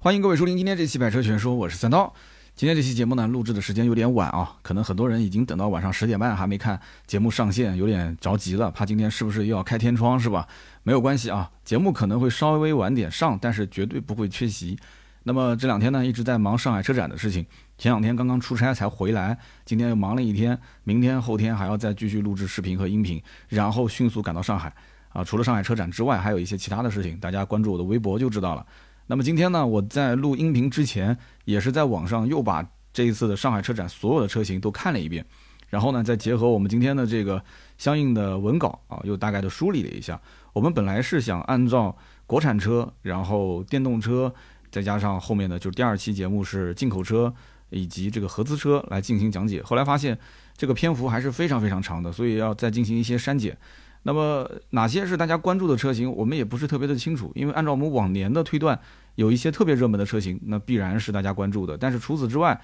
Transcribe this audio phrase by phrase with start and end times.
[0.00, 2.14] 欢迎各位收听今天这期《百车全说》，我是三刀。
[2.54, 10.46] 今天这期节目呢，录制的时间有点晚啊，可能很多人已经等到晚上十点半还没看节目上线，有点着急了，怕今天是不是又要开天窗是吧？
[10.84, 14.78] 没有关系啊，节目可能会稍微晚点上，但是绝对不会缺席。
[15.24, 17.44] 那么这两天呢，一直在忙上海车展的事情，
[17.76, 24.72] 前两天刚刚出差才回来，今天又忙了一天，明天后天还要再继续录制视频和音频，然后迅速赶到上海。
[25.08, 28.64] 啊，除了上海车展之外，还有一些其他的事情，大家关注我的微博就知道了。
[29.10, 31.16] 那么今天呢，我在录音频之前，
[31.46, 35.24] 也是在网上又把这一次的上海车展所有的车型都看了一遍，
[35.70, 37.42] 然后呢，再结合我们今天的这个
[37.78, 40.20] 相应的文稿啊，又大概的梳理了一下。
[40.52, 44.30] 我们本来是想按照国产车，然后电动车，
[44.70, 47.32] 再加上后面的就是第二期节目是进口车
[47.70, 50.18] 以及这个合资车来进行讲解，后来发现
[50.54, 53.56] 这个篇幅还是非常非常长的，所以要再进行一些删减。
[54.04, 58.78] 那么哪些是大家关注的车型，我们也不是特别的清楚，因为按照我们往年的推断，
[59.16, 61.76] 有一些特别热门的车型，那必然是大家关注的。
[61.76, 62.58] 但是除此之外，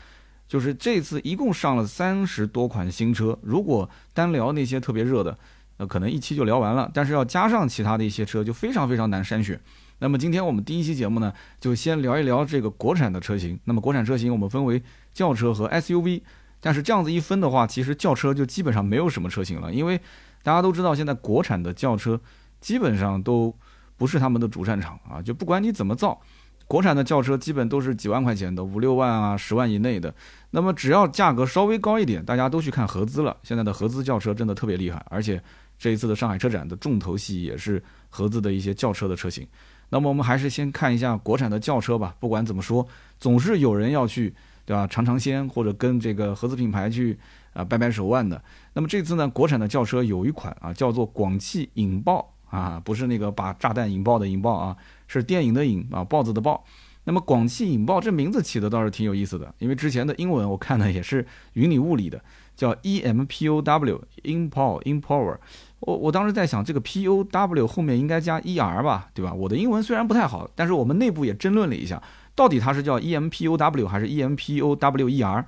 [0.49, 5.37] 就是这次一共上了三十多款新车，如果单聊那些特别热的，
[5.77, 6.91] 那，可能一期就聊完了。
[6.95, 9.61] 但是要加上其他的一些车，就非常非常难筛选。
[9.99, 13.59] 那么今天我们第一期节目呢，就先聊一聊这个国产的车型。
[13.65, 16.23] 那么国产车型我们分为轿车和 SUV，
[16.61, 20.01] 但是这样子一分的话，其实轿车就基本上没有什么车型了，因为。
[20.45, 22.21] 大家都知道，现在国产的轿车
[22.61, 23.53] 基本上都
[23.97, 25.23] 不是他们的主战场啊！
[25.23, 26.21] 就不管你怎么造，
[26.69, 30.15] 国产的轿车基本都是几万块钱的，五六万啊、十万以内的。
[30.51, 33.35] 那么只要价格稍微高一点，大家都去看合资了。
[33.43, 35.43] 现在的合资轿车真的特别厉害，而且
[35.79, 39.49] 这一次的上海车展的重头戏也是合资的一些轿车的车型。
[39.89, 42.15] 那么我们还是先看一下国产的轿车吧。
[42.21, 42.87] 不管怎么说，
[43.19, 44.35] 总是有人要去，
[44.67, 44.87] 对吧？
[44.87, 47.19] 尝尝鲜，或者跟这个合资品牌去。
[47.55, 48.41] 啊，掰掰手腕的。
[48.75, 54.77] 那么这次呢，国产的轿车有一款啊，叫做广汽引爆啊，不是那个把炸弹引爆的引爆啊，
[55.09, 56.63] 是电影的影啊，豹子的豹。
[57.07, 62.19] 那么广汽引爆这名字起的倒是挺有意思的，因为之前的英文我看的也是云里雾里的，
[62.57, 65.37] 叫 E M P O W，Import Impower。
[65.81, 69.35] 我我当时在想，这个 P O W 后面应该加 E R 吧，对吧？
[69.35, 72.03] 我的英文虽然不太好，但是我们内部也争论了一下，
[72.35, 75.45] 到底它是叫 E M P O W 还是 E M P O W E R？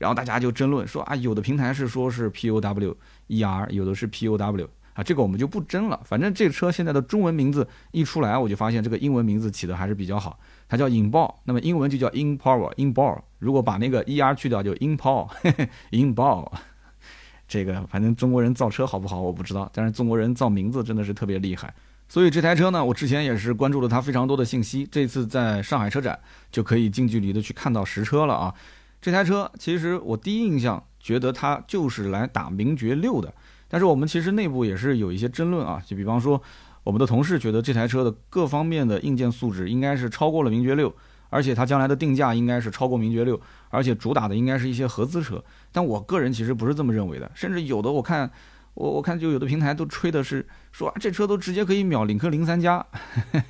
[0.00, 2.96] 然后大家就争论说啊，有的平台是说是 P O W
[3.26, 6.00] E R，有的是 P O W 啊，这个我们就不争了。
[6.06, 13.20] 反正这车现在的中文名字一出来，我就发现这个英文名字起的还是比较好，它叫引爆，那么英文就叫 In Power，In Power。
[13.38, 16.50] 如果把那个 E R 去掉，就 In Power，In Power。
[17.46, 21.74] 这个反正中国人造车好不好我不知道，但是中国人造名字真的是特别厉害。
[22.08, 26.18] 所以这台车呢，我之前也是关注了它非常多的信息，这次在上海车展
[26.50, 28.54] 就可以近距离的去看到实车了啊。
[29.00, 33.32] 这台车其实我第一印象觉得它就是来打名爵六的，
[33.66, 36.40] 但是我们其实内部也是有一些争论啊，就比方说
[36.84, 40.94] 我们的同事觉得这台车的各方面的硬件素质应该是超过了名爵六，
[41.30, 43.40] 而且它将来的定价应该是超过名爵六，
[43.70, 48.30] 而且主打的应该是一些合资车，但我个人其实不是这么认为的，甚至有的我看
[48.74, 52.84] 我我看就有的平台都吹的是说这车都直接可以秒领克零三加，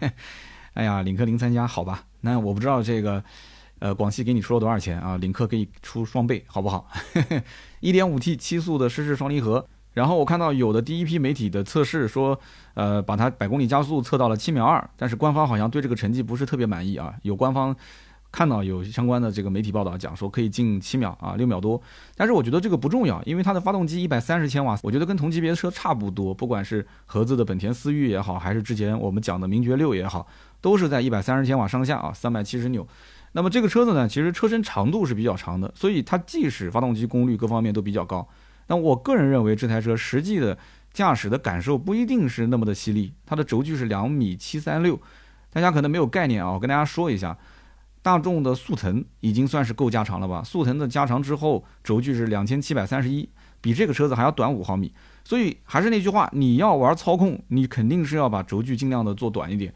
[0.75, 3.25] 哎呀，领克零三加好吧，那我不知道这个。
[3.80, 5.16] 呃，广汽给你出了多少钱啊？
[5.16, 6.86] 领克给你出双倍，好不好？
[7.80, 9.66] 一点五 T 七速的湿式双离合。
[9.92, 12.38] 然后我看到有的第一批媒体的测试说，
[12.74, 17.12] 呃，把它百公里加速测到了七秒二，但是官方好像对这个成绩不是特别满意啊。
[17.22, 17.74] 有官方
[18.30, 21.80] 看到有相关的这个媒体报道讲说可以进七秒啊，六秒多。
[22.14, 26.32] 但是我觉得这个不重要，因为它的发动机一百三十千瓦，我觉得跟同级别的车差不多。
[26.32, 30.28] 不管是合资的本田思域也好，还是之前我们讲的名爵六也好，
[30.60, 32.86] 都是在一百三十千瓦上下啊，三百七十牛。
[33.32, 38.26] 那么这个车子呢，其实车身长度是比较长的，所以它即使发动机功率各方面都比较高，
[38.66, 40.58] 但我个人认为这台车实际的
[40.92, 43.12] 驾驶的感受不一定是那么的犀利。
[43.24, 45.00] 它的轴距是两米七三六，
[45.52, 47.38] 大家可能没有概念啊，我跟大家说一下，
[48.02, 50.42] 大众的速腾已经算是够加长了吧？
[50.42, 53.28] 速腾的加长之后，轴距是两千七百三十一，
[53.60, 54.92] 比这个车子还要短五毫米。
[55.22, 59.72] 所以还是那句话，你要玩操控，你肯定是要把轴距尽量的做短一点。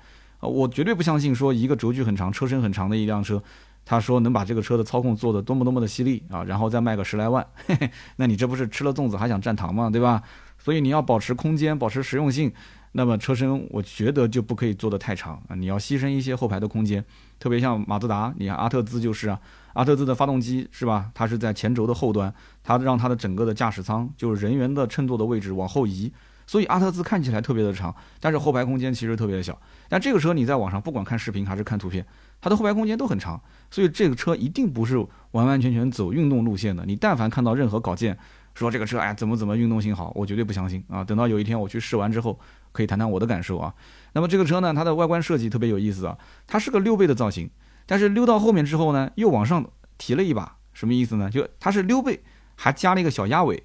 [0.46, 3.42] 我绝对不相信说一个轴距很长、车身很长的一辆车，
[3.84, 9.90] 他说能把这个车的操控做得多么多么的犀利啊，然后再卖个十来万，嘿嘿，那你这不是吃了粽子还想蘸糖吗？
[9.90, 10.22] 对吧？
[10.58, 12.52] 所以你要保持空间、保持实用性，
[12.92, 17.04] 那么车身我觉得就不可以做得太长啊，你要牺牲一些后排的空间，
[17.38, 19.38] 特别像马自达，你看阿特兹就是啊，
[19.74, 21.10] 阿特兹的发动机是吧？
[21.12, 22.32] 它是在前轴的后端，
[22.62, 26.10] 它让它的整个的驾驶舱就是人员的乘坐的位置往后移。
[26.46, 29.58] 所以阿特兹看起来特别的长，但是后排空间其实特别的小。
[29.88, 32.04] 但这个车你在网上不管看视频还是看图片，
[32.40, 33.40] 它的后排空间都很长。
[33.70, 34.98] 所以这个车一定不是
[35.32, 36.84] 完完全全走运动路线的。
[36.86, 38.16] 你但凡看到任何稿件
[38.54, 41.02] 说这个车哎怎么怎么运动性好，我绝对不相信啊！
[41.02, 42.38] 等到有一天我去试完之后，
[42.72, 43.74] 可以谈谈我的感受啊。
[44.12, 47.50] 那么这个车呢，它的外观设计特别有意思啊，它是个溜背的造型。
[47.86, 49.66] 但是溜到后面之后呢，又往上
[49.98, 51.28] 提了一把，什么意思呢？
[51.30, 52.22] 就它是溜背，
[52.56, 53.62] 还加了一个小鸭尾，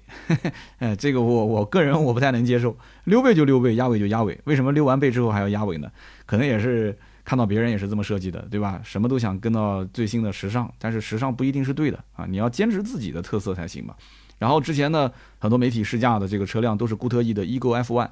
[0.78, 5.90] 哎， 这个我我个人我不太能接受，溜背就溜背，鸭尾就鸭尾，为什么溜完背之后还要鸭尾呢？
[6.26, 8.80] 可能也是看到别人也是这么设计的，对吧？
[8.82, 13.94] 什么都想跟到最新的时尚，但是时尚不一定是对的啊，你要坚持自己的特色才行嘛。
[14.38, 18.08] 然后之前呢，很多媒体试驾的这个车辆都是固特异的 Ego F1。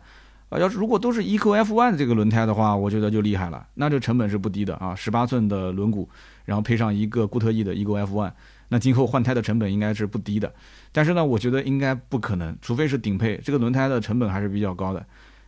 [0.50, 6.06] 啊，要是如果都是 Eco F1 的这个轮胎的话，我觉得就厉害了，那这成本是不低的啊，十八寸的轮毂，
[6.46, 8.32] 然后配上一个固特异的 Eco F1，
[8.68, 10.52] 那今后换胎的成本应该是不低的。
[10.92, 15.04] 但是呢，我觉得应该不可能，除非是顶配，这个轮胎的成本还是比较高的。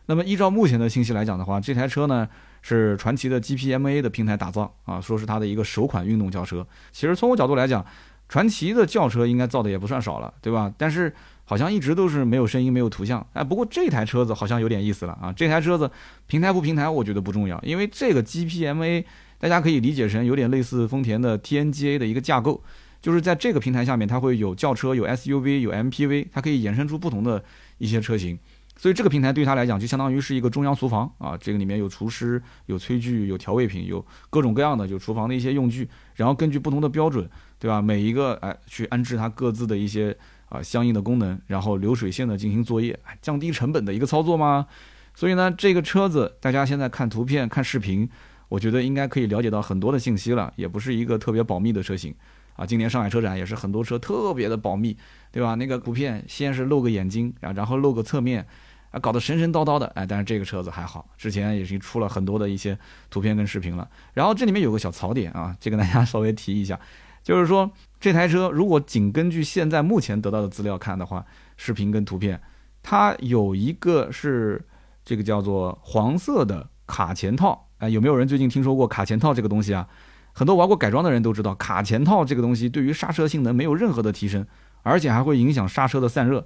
[0.07, 2.27] 那么依照目前的信息来讲的话，这台车呢
[2.61, 6.65] 是传祺的 GPMA 的平台打造啊，说是它的一个首款运动轿车。
[6.91, 7.85] 其实从我角度来讲，
[8.27, 10.73] 传祺的轿车应该造的也不算少了，对吧？
[10.77, 11.13] 但是。
[11.43, 15.33] 好像一直都是没有声音、没有图像，哎，不过这台车子好像有点意思了啊！
[15.33, 15.91] 这台车子
[16.25, 19.03] 平台不平台，我觉得不重要，因为这个 GPMA
[19.37, 22.63] 大家可以理解成有点类似丰田的 TNGA 的一个架构，
[23.01, 27.43] 就是在这个平台下面，它会有轿车、有 SUV、有 MPV，它可以衍生出不同的
[27.79, 28.37] 一些车型，
[28.77, 37.27] 所以这个平台对他来讲就相当于是一个中央厨房啊，这个里面有厨师、有炊具、有调味品、有各种各样的就厨房的一些用具，然后根据不同的标准，
[37.59, 37.81] 对吧？
[37.81, 40.15] 每一个哎去安置它各自的一些。
[40.51, 44.67] 啊，相应的功能，然后流水线的进行作业，降低成本的一个操作吗？
[45.15, 48.09] 所以呢，这个车子大家现在看图片、看视频，
[48.49, 52.13] 我觉得应该可以了解到很多的信息了，也不是一个特别保密的车型
[52.55, 52.65] 啊。
[52.65, 54.97] 今年上海车展也是很多车特别的保密，
[55.31, 55.55] 对吧？
[55.55, 58.45] 那个图片先是露个眼睛啊，然后露个侧面，
[58.91, 62.77] 啊，搞得神神叨叨的，哎，但是这个车子还好，之前也是出了很多的一些
[63.09, 63.89] 图片跟视频了。
[64.13, 66.79] 然后这里面有个小槽点啊，这个大家 稍微提一下，
[67.23, 67.71] 就是说。
[68.01, 71.23] 这台车如果仅根据现在目前得到的资料看的话，
[71.55, 72.41] 视频跟图片，
[72.81, 74.59] 它有一个是
[75.05, 77.67] 这个叫做黄色的卡钳套。
[77.77, 79.87] 哎，有没有人最近听说过卡钳套这个东西啊？
[80.33, 84.45] 很多玩过改装的人都知道，卡钳套这个东西对于刹车性能没有任何的提升，
[84.83, 86.45] 而且还会影响刹车的散热。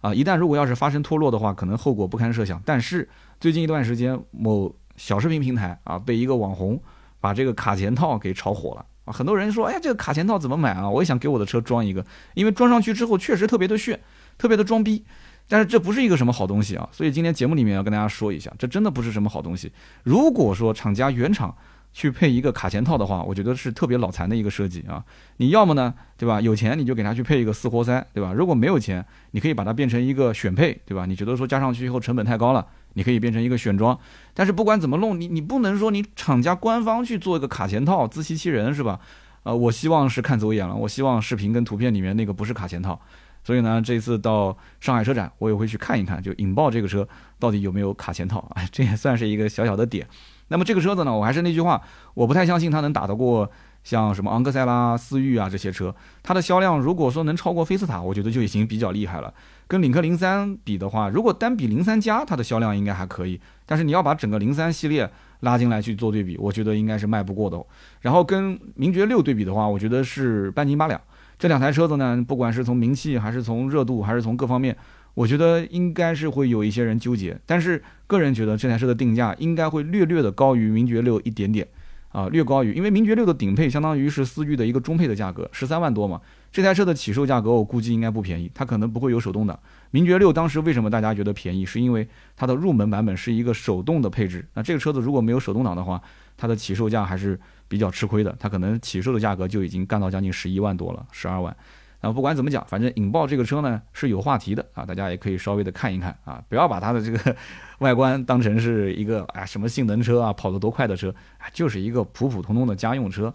[0.00, 2.60] 啊，一旦如果要是发生脱落的话，可能后果不堪设想。
[2.64, 3.08] 但是
[3.38, 6.80] 最近一段时间，某小视频平台啊，被一个网红
[7.20, 8.84] 把这个卡钳套给炒火了。
[9.04, 10.90] 啊，很多人说，哎呀，这个卡钳套怎么买啊？
[10.90, 14.00] 我也想给我的车装一个，因为装上去之后确实特别的炫，
[14.36, 15.04] 特别的装逼。
[15.48, 19.72] 但是这不是一个什么好东西啊，所以今天节目里面要跟大家说一下，这真的不是什么好东西。
[20.02, 21.54] 如果说厂家原厂
[21.92, 25.04] 去配一个卡钳套的话，我觉得是特别脑残的一个设计啊。
[25.36, 26.40] 你要么呢，对吧？
[26.40, 28.32] 有钱你就给它去配一个四活塞，对吧？
[28.32, 31.06] 如果没有钱，你可以把它变成一个选配，对吧？
[31.06, 32.66] 你觉得说加上去以后成本太高了。
[32.94, 33.98] 你可以变成一个选装，
[34.34, 39.00] 但是不管怎么弄，你你不能说你厂家官方去做一个卡钳套，自欺欺人是吧？
[39.44, 43.00] 呃，我希望是看走眼了，我希望视频跟图片里面那个不是卡钳套，
[43.42, 50.06] 所以呢，这次到上海车展，我也会去看一看，就引爆这个车到底有没有卡钳套，哎， 这也算是一个小小的点。
[50.52, 51.82] 那么这个车子呢，我还是那句话，
[52.14, 53.50] 我不太相信它能打得过。
[53.84, 59.34] 像什么昂克赛拉、思域啊这些车，它的销量如果说能超过菲斯塔，我觉得就已经比较厉害了。
[59.66, 63.40] 跟领克零三比的话，如果单比零三加，它的销量应该还可以。
[63.66, 65.10] 但是你要把整个零三系列
[65.40, 67.60] 拉进来去做对比，我觉得应该是卖不过的。
[68.02, 71.00] 然后跟名爵六对比的话，我觉得是半斤八两。
[71.36, 74.76] 这两台车子呢，不管是从名气，还是从热度，还是从各方面，
[75.14, 77.38] 我觉得应该是会有一些人纠结。
[77.46, 81.66] 但是个人觉得这台车的定价应该会略略的高于名爵六一点点。
[82.12, 86.20] 啊，略高于，因为名爵六的顶配相当于是思域的一个中配的价格，十三万多嘛。
[86.52, 89.58] 这台车的起售价格我估计应该不便宜，它可能不会有手动挡。
[89.92, 94.46] 名爵六当时为什么大家觉得便宜，是因为它的入门版本是一个手动的配置。
[94.52, 95.98] 那这个车子如果没有手动挡的话，
[96.36, 101.56] 它的起售价还是比较吃亏的，它可能起售的价格就已经干到将近十一万多了，十二万。
[102.02, 107.36] 那不管怎么讲，反正引爆这个车呢是有话题的啊，大家也可以稍微的看一看啊，不要把它的这个
[107.78, 113.32] 外观当成是一个啊什么性能车啊，跑得多快的车啊，就是一个普普通通的家用车。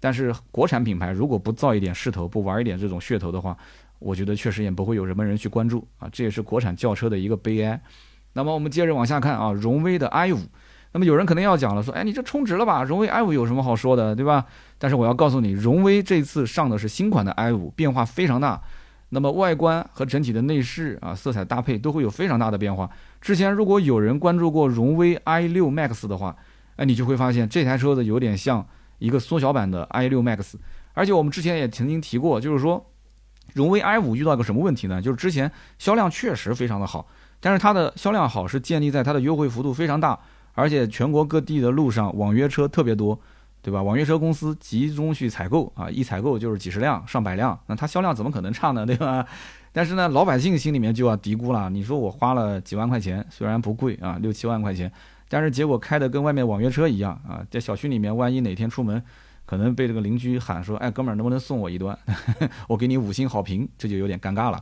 [0.00, 3.56] 但是国产品牌如果不造一点势头，不玩一点这种噱头的话，
[4.00, 7.80] 我觉得确实也不会有什么人去关注啊，这也是国产轿车的一个悲哀。
[8.32, 10.38] 那么我们接着往下看啊，荣威的 i 五。
[10.92, 12.82] 那么有人可能要讲了，说，哎，你这充值了吧？
[12.82, 14.46] 荣威 i 五有什么好说的，对吧？
[14.78, 18.60] 但是我要告诉你，荣威这次上的是新款的 i 五，变化非常大。
[19.10, 22.88] 那么外观和整体的内饰啊，色彩搭配都会有非常大的变化。
[23.20, 26.36] 之前如果有人关注过荣威 i 六 max 的话，
[26.76, 28.66] 哎，你就会发现这台车子有点像
[28.98, 30.54] 一个缩小版的 i 六 max。
[30.94, 32.84] 而且我们之前也曾经提过，就是说，
[33.54, 35.00] 荣威 i 五遇到一个什么问题呢？
[35.00, 37.06] 就是之前销量确实非常的好，
[37.40, 40.18] 但是它的销量好是建立在它的优惠幅度非常大。
[40.58, 43.16] 而且全国各地的路上网约车特别多，
[43.62, 43.80] 对吧？
[43.80, 48.84] 网约车公司集中去采购啊，一采购就是几十辆、上百辆，那它销量怎么可能差呢？
[48.86, 49.24] 对吧？
[49.72, 54.90] 但是呢，老百姓心里面就要嘀咕了：你说我花了几万块钱，虽然不贵啊，六七万块钱，
[55.28, 59.00] 但是结果开的跟外面网约车一样啊，在小区里面，万一哪天出门
[59.46, 61.96] 可能被这个邻居喊说，哎，哥们儿能不能送我一段？
[62.66, 64.60] 我给你五星好评，这就有点尴尬了。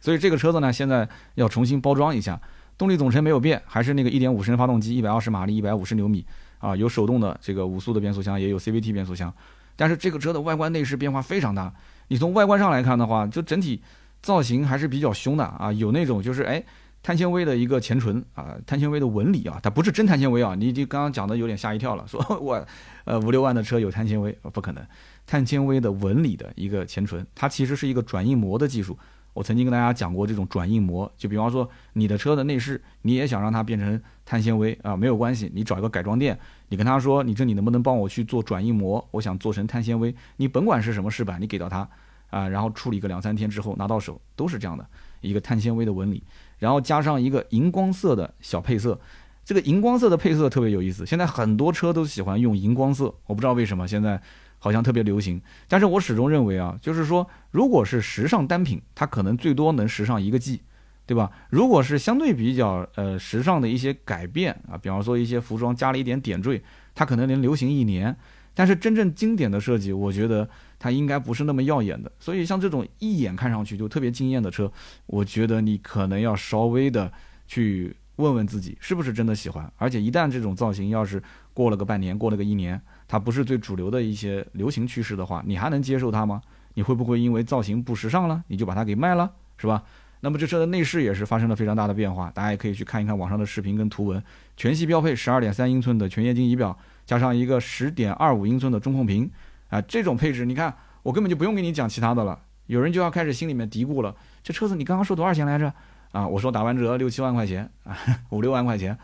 [0.00, 2.40] 所以这个车子呢，现在要重新包装一下，
[2.78, 6.24] 动力总成没有变，还是那个1.5升发动机，120马力，150牛米
[6.58, 9.32] 啊，有手动的这个五速的变速箱，也有 CVT 变速箱。
[9.76, 11.72] 但是这个车的外观内饰变化非常大，
[12.08, 13.82] 你从外观上来看的话，就整体
[14.22, 16.62] 造型还是比较凶的啊，有那种就是哎。
[17.02, 22.66] 碳纤维的一个前唇啊，碳纤维的纹理啊，它不是真碳纤维啊，你你刚刚讲的有点吓一跳了，说我
[23.04, 24.84] 呃五六万的车有碳纤维，不可能，
[25.24, 28.98] 碳纤维的纹理的一个前唇，它其实是一个转印膜的技术。
[29.36, 36.38] 我曾经跟大家讲过这种转印膜，就比方说你的车的内饰，你也想让它变成碳纤维啊，没有关系，你找一个改装店，
[36.70, 41.86] 你跟他说，你这里能不能帮我去做转印膜，我想做成碳纤维，你甭管是什么饰板，你给到他
[42.30, 44.86] 啊，然后处理个两三天之后拿到手，都是这样的
[45.20, 46.22] 一个碳纤维的纹理。
[46.58, 48.98] 然后加上一个荧光色的小配色，
[49.44, 51.04] 这个荧光色的配色特别有意思。
[51.04, 54.18] 现在很多车都喜欢用荧光色，我不知道为什么现在
[54.58, 55.40] 好像特别流行。
[55.68, 60.62] 但是我始终认为啊，就是说，如果是时尚单品，它可能最多能时尚一个季，
[61.06, 61.30] 对吧？
[61.50, 66.62] 如果是相对比较呃时尚的一些改变啊，比方说一些服装加了一点点缀，
[66.94, 68.16] 它可能能流行一年。
[68.54, 70.48] 但是真正经典的设计，我觉得。
[70.78, 74.70] 它应该不是那么耀眼的，所以像这种一眼看上去就特别惊艳的车，
[75.06, 77.10] 我觉得你可能要稍微的
[77.46, 79.72] 去问问自己是不是真的喜欢。
[79.78, 81.20] 而且一旦这种造型要是
[81.54, 86.40] 过了个半年，过了个一年，它不是最主流的一些流行趋势的话，你还能接受它吗？
[86.74, 89.82] 你会不会因为造型不时尚了，你就把它给卖了，是吧？
[90.20, 94.22] 那么这车的内饰也是发生了非常大的变化，大家也可以去看一看网上的视频跟图文。
[94.56, 99.30] 全系标配十二点三英寸的全液晶仪表，加上一个十点二五英寸的中控屏。
[99.68, 102.38] 啊，这种配置，你看，我根本就不用跟你讲其他的了。
[102.66, 105.72] 有人就要开始心里面嘀咕了：这车子你刚刚说多少钱来着？
[106.12, 107.96] 啊，我说打完折六七万块钱啊，
[108.30, 108.96] 五六万块钱，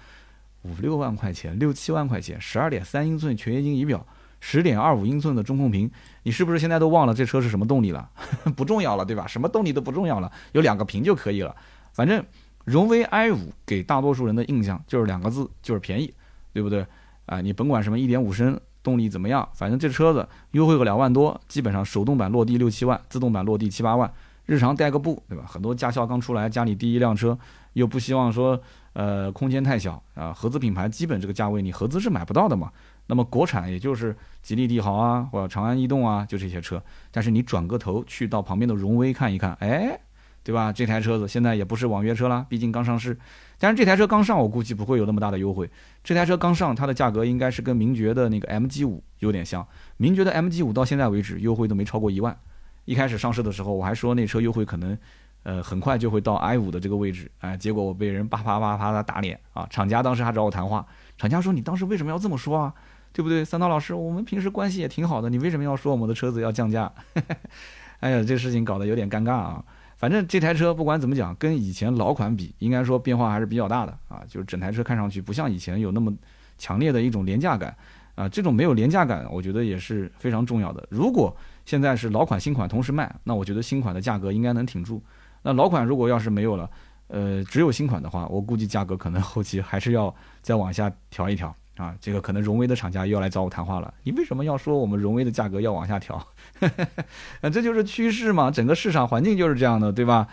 [0.63, 4.05] 五六万块钱，六七万块钱，十二点三英寸全液晶仪表，
[4.41, 5.91] 十点二五英寸的中控屏，
[6.23, 8.09] 你是不是现在都忘了这车是什么动力了？
[8.57, 9.27] 不重要了，对吧？
[9.27, 11.55] 什么动力都不重要了，有两个屏就可以了。
[11.93, 12.25] 反正
[12.65, 16.13] 荣威 i 五给大多数人的印象就是两个字，就是便宜，
[16.53, 16.87] 对不对？
[17.27, 18.61] 啊，你甭管什么一点五升。
[18.85, 19.49] 动力怎么样？
[19.55, 24.13] 反正这车子优惠个两万多，基本上手动版落地六七万，自动版落地七八万，
[24.45, 25.45] 日常带个步，对吧？
[25.47, 27.39] 很多驾校刚出来，家里第一辆车，
[27.75, 28.61] 又不希望说，
[28.93, 30.33] 呃，空间太小啊。
[30.33, 32.71] 合资品牌基本这个价位，你合资是买不到的嘛。
[33.07, 36.83] 那么国产也就是吉利帝豪啊，或者长安逸动啊，就这些车。
[37.11, 39.99] 但是你转个头去到旁边的荣威看一看，哎。
[40.45, 40.73] 对吧？
[40.73, 43.17] 这台车子现在也不是网约车啦，毕竟刚上市。
[43.61, 45.71] 但是这台车刚上，我估计不会有那么大的优惠。
[46.03, 49.65] 这台车刚上，它的价格应该是跟名爵的那个 MG 五有点像。
[49.99, 52.37] 名爵的 MG 五到现在为止优惠都没超过一万。
[52.87, 54.99] 一开始上市的时候，我还说那车优惠可能，
[55.43, 57.31] 呃，很快就会到 i 五的这个位置。
[57.41, 59.67] 哎，结果我被人啪啪啪啪的打脸啊！
[59.71, 60.87] 厂家当时还找我谈话，
[61.19, 62.73] 厂家说你当时为什么要这么说啊？
[63.13, 63.45] 对不对？
[63.45, 66.91] 三刀老师，我们平时关系也挺好的，你为什么要说我们的车子要降价？
[68.01, 69.65] 哎呀，这事情搞得有点尴尬啊。
[69.99, 74.23] 反正这台车不管怎么讲，跟以前老款比，应该说变化还是比较大的啊。
[74.27, 76.13] 就是整台车看上去不像以前有那么
[76.57, 77.77] 强烈的一种廉价感
[78.15, 78.29] 啊。
[78.29, 80.85] 这种没有廉价感，我觉得也是非常重要的。
[80.89, 85.03] 如果现在是老款新款同时卖，那我觉得新款的价格应该能挺住。
[85.43, 86.71] 那老款如果要是没有了，
[87.09, 91.55] 呃，只有新款的话，我估计价格可能 后期还是要再往下调一调。
[91.79, 93.93] 啊，这个可能荣威的厂家又要来找我谈话了。
[94.03, 96.15] 你为什么要说我们荣威的价格要往下调？
[97.41, 100.29] 啊， 这就是趋势嘛，整个市场环境就是这样的，对吧？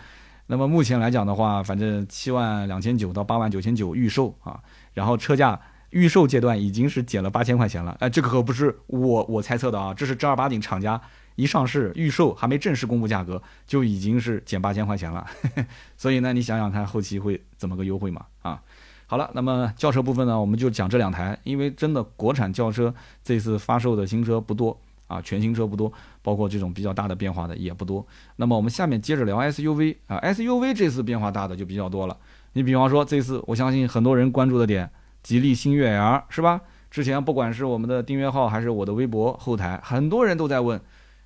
[0.48, 4.60] 那么目前来讲的话，反正七万两千九到八万九千九预售啊，
[4.92, 5.58] 然后车价
[5.90, 7.96] 预售阶段已经是减了八千块钱了。
[8.00, 11.00] 哎，这个可不是我我猜测的啊，这是正儿八经厂家
[11.40, 15.26] 一上市预售还没正式公布价格就已经是减八千块钱了。
[15.96, 18.26] 所以呢，你想想看后期会怎么个优惠嘛？
[18.42, 18.60] 啊？
[19.06, 22.94] 好了，那么轿车部分呢，我们就讲这两台，因为真的国产轿车
[23.24, 24.78] 这次发售的新车不多
[25.08, 25.92] 啊，全新车不多，
[26.22, 28.06] 包括这种比较大的变化的也不多。
[28.36, 32.16] 那么我们下面接着聊 SUV 啊，SUV 这次变化大的就比较多了。
[32.52, 34.88] 你比方说这次，我相信很多人关注的点，
[35.24, 36.60] 吉利星越 L 是吧？
[36.88, 40.80] 之前不管是我们的订阅号还是我的微博后台，很多人都在问。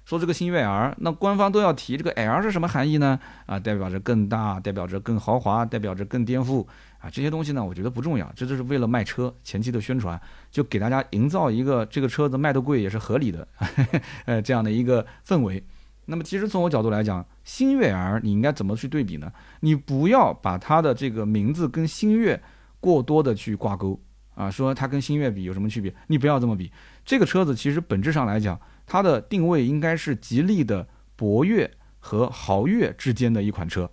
[0.05, 3.19] 说这个星越 L，那官方都要提这个 L 是什么含义呢？
[3.47, 6.67] 啊，代表着更大，代表着更豪华，代表着更颠覆
[6.99, 7.09] 啊！
[7.11, 10.21] 这些东西呢，我觉得不重要，这就是为了卖车前期的宣传，
[10.51, 13.49] 就给大家营造一个这个车子卖的贵也是合理的，
[14.27, 15.65] 呃，这样的一个氛围。
[16.05, 19.33] 那么其实从我角度来讲，星越 L 你应该怎么去对比呢？
[19.61, 22.39] 你不要把它的这个名字跟星越
[22.79, 23.99] 过多的去挂钩
[24.35, 25.95] 啊，说它跟星越比有什么区别？
[26.09, 26.71] 你不要这么比，
[27.07, 28.61] 这个车子其实本质上来讲。
[28.87, 30.87] 它的定位应该是吉利的
[31.17, 33.91] 博越和豪越之间的一款车，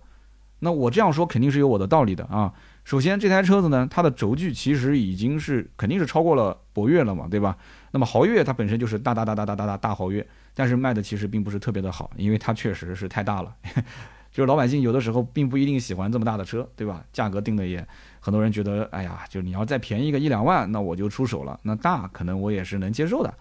[0.58, 2.52] 那我这样说肯定是有我的道理的啊。
[2.84, 7.56] 首先这台车子呢，它的轴距其实已经是肯定是超过了博越了嘛，对吧？
[7.92, 13.54] 那么豪越它本身就是大大大大大大大大豪越，但是卖的其实并不是特别的好，因为它确实是太大了，
[14.32, 17.04] 就是老百姓有的时候并不一定喜欢这么大的车，对吧？
[17.12, 17.86] 价格定的也
[18.18, 23.32] 很多人觉得，哎呀，就你要再便宜个一两万，那我就出手了，那大可能我也是能接受的。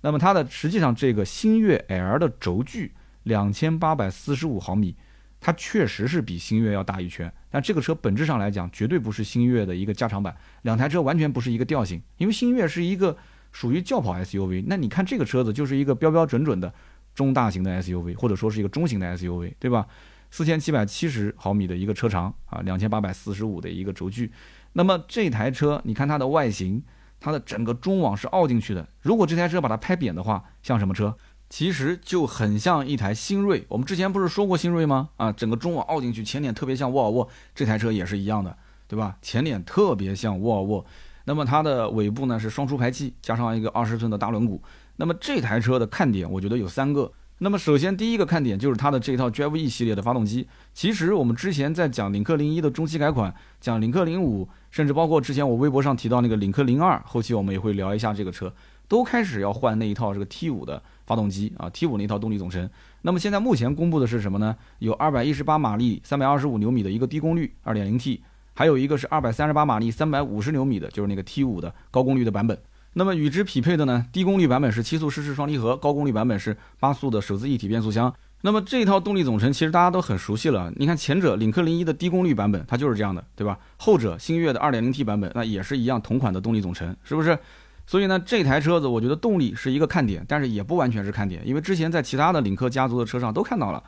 [0.00, 2.92] 那么它的实际上这个星越 L 的轴距
[3.24, 4.96] 两千八百四十五毫米，
[5.40, 13.16] 它确实是比星越要大一圈，但这个车本质上来讲绝对不是星越的一个加长版，两台车完全不是一个调性，因为星越是一个。
[13.52, 16.72] 属于轿跑 SUV，那你看这个车子就是一个标标准准的
[17.16, 19.84] 中大型的 SUV，或者说是一个中型的 SUV，对吧？
[20.30, 24.30] 四千七百七十毫米的一个车长啊，两千八百四十五的一个轴距。
[24.74, 26.80] 那么这台车，你看它的外形，
[27.20, 28.88] 它的整个中网是凹进去的。
[29.02, 31.14] 如果这台车把它拍扁的话，像什么车？
[31.48, 33.64] 其实就很像一台新锐。
[33.68, 35.10] 我们之前不是说过新锐吗？
[35.16, 38.56] 啊，整个中网凹进去，前脸特别像沃尔沃，这台车也是一样的，
[38.88, 39.16] 对吧？
[39.20, 40.84] 前脸特别像沃尔沃。
[41.24, 44.60] 那么它的尾部呢是双出排气，加上一个二十寸的大轮毂。
[44.96, 47.12] 那么这台车的看点，我觉得有三个。
[47.42, 50.46] 那么首先第一个看点就是它的这套 Drive E 系列的发动机。
[50.74, 58.52] 其实我们之前在讲领克零一的中期改款，讲领克零五，甚至包括之前我微博上提到那个领克零二，后期我们也会聊一下这个车，
[58.86, 62.68] 都开始要换那一套这个 T 五的发动机啊，T 五那套动力总成。
[63.00, 64.54] 那么现在目前公布的是什么呢？
[64.80, 68.22] 有二百一十八马力，三百二十五牛米的一个低功率二点零 T。
[68.52, 72.58] 还有一个是二百三十八马力、三百五十牛米的，就是那个 T 五的高功率的版本。
[72.94, 78.12] 那么与之匹配的呢，低功率版本是七速湿式双离合，高功率版本是八速的手自一体变速箱。
[78.42, 80.72] 那么这套动力总成其实大家都很熟悉了。
[80.76, 83.58] 你看前者领克零一的低功率版本，它就是这样的，对吧？
[83.76, 87.38] 后者星越的二点零 T 版本，那也是一样同款的动力总成，是不是？
[87.86, 93.82] 所以呢，这台车子我觉得动力是一个看点，但是也不完全是看点，因为之前在其他的领克家族的车上都看到了。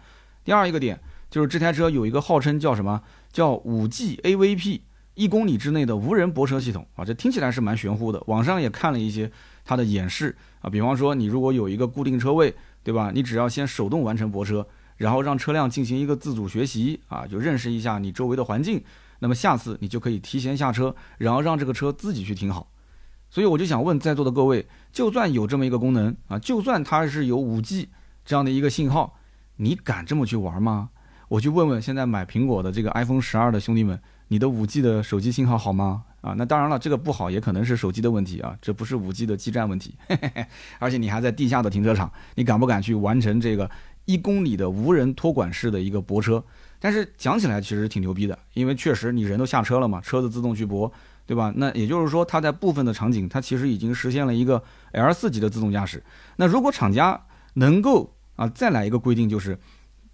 [0.44, 3.00] 第二一个点就是这台车有一个号称叫什么？
[3.32, 4.80] 叫五 G AVP，
[5.14, 8.22] 一公里之内的无人泊车系统啊，这听起来是蛮玄乎的。
[8.26, 9.30] 网上也看了一些
[9.64, 13.10] 它的演示啊，比方说你如果有一个固定车位，对吧？
[13.14, 14.66] 你只要先手动完成泊车，
[14.96, 18.82] 然后让车辆进行一个自主学习啊，就认识一下你周围的环境，
[19.18, 22.70] 那么下次你就可以提前下车，然后让这个车自己去停好。
[23.28, 27.88] 所以我就想问在座的各位，就算有这么一个功能啊，就算它是有五 G
[28.24, 29.18] 这样的一个信号，
[29.56, 30.90] 你敢这么去玩吗？
[31.28, 33.98] 我去问问现在买苹果的这个 iPhone 十二的兄弟们，
[34.32, 36.04] 你的五 G 的手机信号好吗？
[36.22, 39.94] 啊，那当然了，这个不好也可能是手机的问题啊，这不是五 G 的基站问题。
[40.80, 43.70] 而且你还在地下的停车场，你敢不敢去完成这个
[44.06, 46.42] 一公里的无人托管式的一个泊车？
[46.80, 50.90] 但是讲起来其实挺牛逼的，因为确实你人都下车了嘛，车子自动去泊，
[51.26, 51.52] 对吧？
[51.56, 56.02] 那也就是说，它在部分的场景，它其实已经实现了一个 L 四级的自动驾驶。
[56.36, 57.20] 那如果厂家
[57.52, 59.58] 能够啊再来一个规定，就是。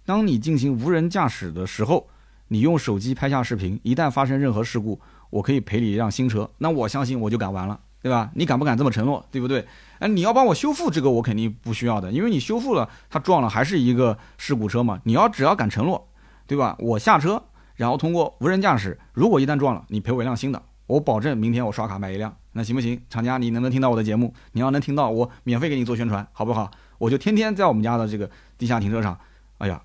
[0.05, 2.09] 当你进行无人驾驶的时候，
[2.49, 6.49] 你用手机拍下视频，一旦发生任何事故，我可以赔你一辆新车。
[6.57, 8.31] 那我相信我就敢玩了，对吧？
[8.33, 9.65] 你敢不敢这么承诺，对不对？
[9.99, 14.99] 哎，你要帮我修复这个，我肯定不需要的，因为你修复了，它撞了还是一个事故车嘛。
[15.03, 16.09] 你要只要敢承诺，
[16.47, 16.75] 对吧？
[16.79, 17.43] 我下车，
[17.75, 22.99] 然后通过无人驾驶，如果一旦撞了，你赔我一辆新的，我保证明天我刷卡买一辆，那行不行？
[23.11, 24.33] 厂家，你能不能听到我的节目？
[24.53, 26.71] 你要能听到，我免费给你做宣传，好不好？
[26.97, 29.19] 我就天天在我们家的这个地下停车场，
[29.59, 29.79] 哎呀。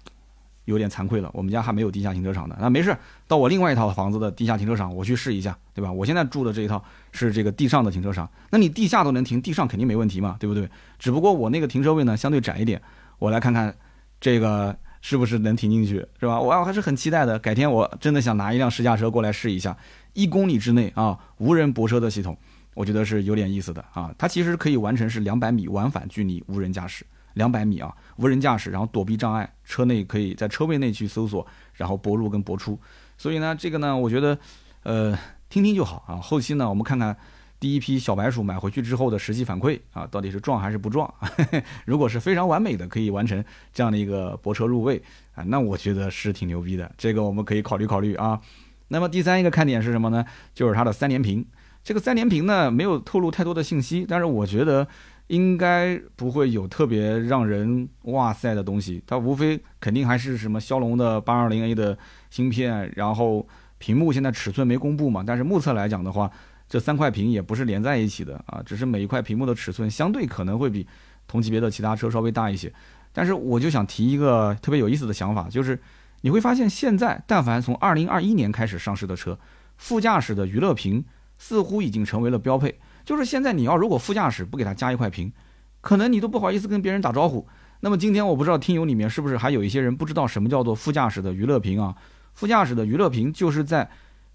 [0.65, 2.57] 有点惭愧了，我们家还没有地下停车场的。
[2.61, 2.97] 那没事，
[3.29, 5.93] 到我另外一套房子的地下停车场，我去试一下，对吧？
[5.93, 10.69] 我现在住的这一套是这个地上的停车场，那你地下都能停，地上肯定没问题嘛，对不对？
[10.99, 12.81] 只不过我那个停车位呢相对窄一点，
[13.19, 13.75] 我来看看
[14.21, 16.41] 这个是不是能停进去，是吧？
[16.41, 17.39] 我还是很期待的。
[17.39, 19.77] 改天我真的想拿一辆试驾车过来试一下，
[20.15, 22.35] 一公里之内啊无人泊车的系统，
[22.73, 24.15] 我觉得是有点意思的啊。
[24.17, 27.05] 它其实可以完成是两百米往返距离无人驾驶。
[27.35, 32.79] 两百米啊，无人驾驶，然后躲避障碍，车内可以在车位内去搜索，然后泊入跟泊出。
[33.17, 34.37] 所以呢，这个呢，我觉得，
[34.83, 35.17] 呃，
[35.49, 36.17] 听听就好啊。
[36.17, 37.17] 后期呢，我们看看
[37.61, 41.13] 第一批小白鼠买回去之后的实际反馈啊，到底是撞还是不撞？
[41.87, 45.03] 如果是非常完美的，可以完成这样的一个泊车入位
[45.35, 46.91] 啊，那我觉得是挺牛逼的。
[46.99, 48.41] 这个我们可以考虑考虑啊。
[48.89, 50.25] 那么第三一个看点是什么呢？
[50.55, 51.45] 就是它的三连屏。
[51.83, 54.87] 这个三连屏呢，没有透露太多的信息，但是我觉得。
[55.29, 61.97] 应该不会有特别让人哇塞的东西，它无非肯定还是什么骁龙的八二零 A 的
[62.31, 63.47] 芯片，然后
[63.79, 66.31] 屏幕现在尺寸没公布嘛，但是目测来讲的话，
[66.69, 70.87] 这三块屏也不是连在一起的啊，只是每一块屏幕的尺寸相对可能会比
[71.27, 72.73] 同级别的其他车稍微大一些。
[73.13, 75.81] 但是我就想提一个特别有意思的想法，就是
[76.21, 79.39] 你会发现现在但凡从二零二一年开始上市的车，
[79.79, 81.05] 副驾驶的娱乐屏
[81.39, 82.79] 似乎已经成为了标配。
[83.05, 85.33] 就是现在，你要如果副驾驶不给他加一块屏，
[85.81, 87.47] 可能你都不好意思跟别人打招呼。
[87.81, 91.95] 那么今天我不知道听友里面是不是还有一些人不知道什么叫做副驾驶的娱乐屏啊？
[92.33, 93.91] 副驾驶的娱乐屏就是在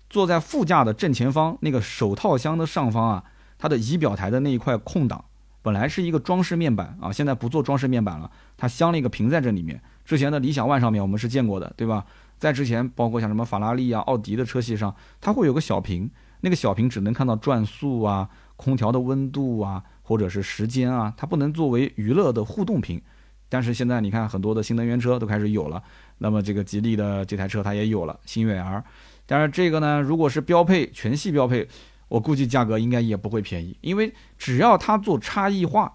[0.09, 3.23] 坐在副驾的正前方那个手套箱的上方啊，
[3.57, 5.25] 它的仪表台的那一块空档，
[5.61, 9.81] 本来是一个装饰面板啊，现在不做装饰面板了，它镶了一个屏在这里面。
[10.05, 12.05] 之前的理想 ONE 上面我们是见过的，对吧？
[12.37, 16.09] 在之前，包括像什么法拉利啊、奥迪的车系上，它会有个小屏，
[16.41, 18.29] 那个小屏只能看到转速啊、
[18.59, 23.01] 空调的温度啊，或者是时间啊，它不能作为娱乐的互动屏。
[23.47, 25.81] 但是现在你看，很多的新能源车都开始有了，
[26.17, 28.83] 那么这个吉利的这台车它也有了星越 R。
[29.25, 31.65] 但是这个呢，如果是标配全系标配，
[32.09, 35.93] 我估计价格应该也不会便宜，因为只要它做差异化，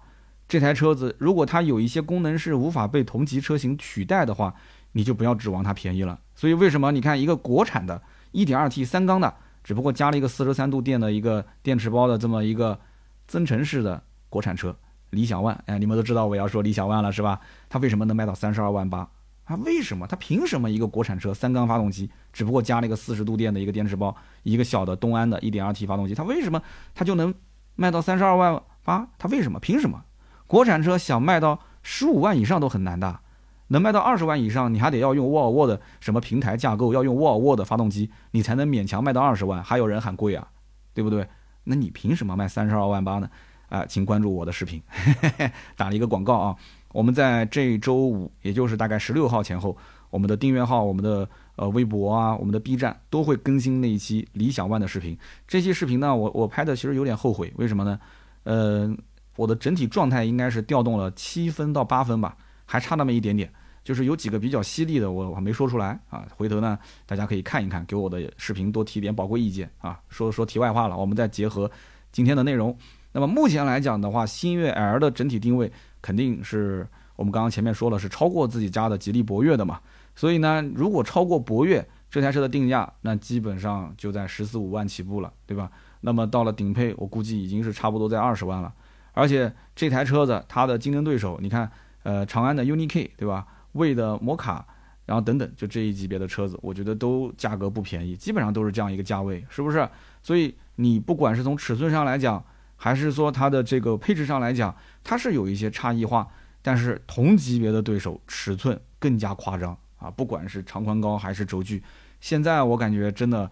[0.49, 4.53] 这台车子如果它有一些功能是无法被同级车型取代的话，
[4.93, 6.19] 你就不要指望它便宜了。
[6.33, 8.01] 所以为什么你看一个国产的
[8.33, 9.33] 1.2T 三缸的，
[9.65, 12.79] 只不过加了一个四十三度电的一个电池包的这么一个
[13.25, 13.99] 增程式的
[14.29, 14.77] 国产车，
[15.09, 17.41] 理想 ONE，哎，你们都知道我要说理想 ONE 了是吧？
[17.67, 19.09] 它为什么能卖到三十二万八？
[19.45, 20.05] 啊，为什么？
[20.05, 26.61] 它凭什么一个国产车三缸发动机，只不过加了一个四十度电的一个电池包，一个小的东安的 1.2T 发动机，它为什么
[26.93, 27.33] 它就能
[27.73, 29.07] 卖到三十二万八？
[29.17, 29.59] 它为什么？
[29.59, 29.99] 凭什么？
[30.45, 33.19] 国产车想卖到十五万以上都很难的，
[33.67, 39.63] 能卖到二十万以上，你还得要用沃尔沃的什么平台架构，要用沃尔沃的发动机，你才能勉强卖到二十万。
[39.63, 40.47] 还有人喊贵啊，
[40.93, 41.27] 对不对？
[41.63, 43.29] 那你凭什么卖三十二万八呢？
[43.69, 44.81] 啊，请关注我的视频，
[45.75, 46.55] 打了一个广告啊。
[46.91, 49.75] 我们在这周五，也就是大概十六号前后，
[50.11, 55.17] 我们的订阅号、我们的呃微博啊、我们的 B 站都会更新那一期理想 ONE 的视频。
[55.47, 57.99] 这期视频呢，我我拍的其实有点后悔，为什么呢？
[58.43, 58.95] 呃，
[59.35, 63.51] 我的整体状态应该是调动了七分到八分吧，还差那么一点点，
[63.83, 66.25] 就是有几个比较犀利的，我我还没说出来啊。
[66.35, 69.99] 回头呢，大家可以看一看，给我的视频多提点宝贵意见啊。
[70.09, 71.69] 说说题外话了，我们再结合
[72.11, 72.77] 今天的内容。
[73.11, 75.71] 那么目前来讲的话，星越 L 的整体定位。
[76.01, 79.79] 肯定是我们刚刚前面说了，是超过自己家的吉利博越的嘛。
[80.15, 85.71] 所以呢，如果超过博越这台车的定价，那基本上就在十四五万起步了，对吧？
[86.01, 88.71] 那么到了顶配，我估计已经是差不多在二十万了。
[89.13, 91.71] 而且这台车子它的竞争对手，你看，
[92.05, 93.47] 呃，长安的 UNI-K，对吧？
[93.71, 94.63] 魏的摩卡，
[95.07, 99.89] 然后等等，就这一级别的车子，我觉得都价格不便宜，基本上都是这样一个价位，是不是？
[100.21, 106.27] 所以你不管是从尺寸上来讲，还是说它的这个配置上来讲，它是有一些差异化，
[106.61, 110.11] 但是同级别的对手尺寸更加夸张啊！
[110.11, 111.81] 不管是长宽高还是轴距，
[112.21, 113.49] 现在我感觉真的，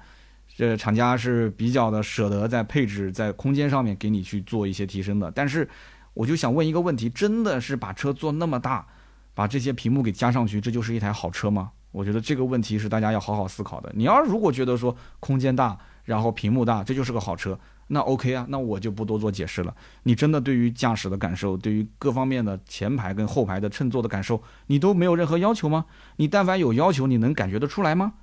[0.55, 5.31] 这厂家是比较的舍得在配置、在空间上面给你去做一些提升的。
[5.31, 5.67] 但是，
[6.13, 8.85] 我就想问一个问题：真的是把车做那么大，
[9.33, 11.71] 把这些屏幕给加上去，这就是一台好车吗？
[11.91, 13.91] 我觉得这个问题是大家要好好思考的。
[13.95, 17.57] 你要如果觉得说空间大，然后屏幕大，这就是个好车。
[17.87, 19.75] 那 OK 啊，那我就不多做解释了。
[20.03, 25.85] 你真的对于驾驶的感受，对于各方面的前排跟后排的乘坐的感受，你都没有任何要求吗？
[26.15, 28.13] 你但凡有要求，你能感觉得出来吗？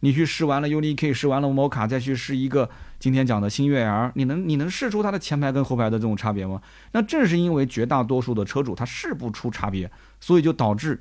[0.00, 6.60] 你去试完了 UNI-K，试完了摩卡，再去试一个今天讲的星越 L，你能你能试出它的前排跟后排的这种差别吗？
[6.92, 11.00] 那正是因为绝大多数的车主他试不出差别，所以就导致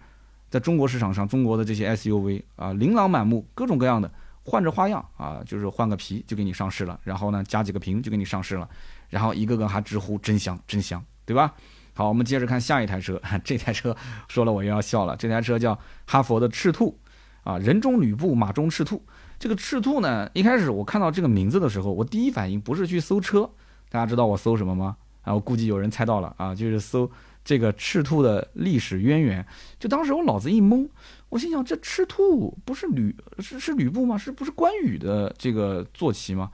[0.49, 4.11] 在中国市场上，中国的这些 SUV 啊，琳琅满目，各种各样的。
[4.47, 8.69] 换着花样啊，就是换个皮就给你上市了，然后呢加几个屏就给你上市了，
[9.09, 11.51] 然后一个个还直呼真香真香，对吧？
[11.95, 16.95] 好，我们接着看下一台车， 这台车说了我又要笑了，这台车叫哈佛的赤兔，
[17.45, 19.01] 啊，人中吕布，马中赤兔。
[19.37, 23.49] 这个赤兔呢，一开始我看到这个名字的时候，我第一反应不是去搜车，
[23.89, 24.97] 大家知道我搜什么吗？
[25.21, 27.09] 啊，我估计有人猜到了啊，就是搜
[27.43, 29.45] 这个赤兔的历史渊源。
[29.79, 30.89] 就当时我脑子一懵。
[31.29, 34.17] 我心想，这赤兔不是吕是是吕布吗？
[34.17, 36.49] 是不是关羽的这个坐骑吗？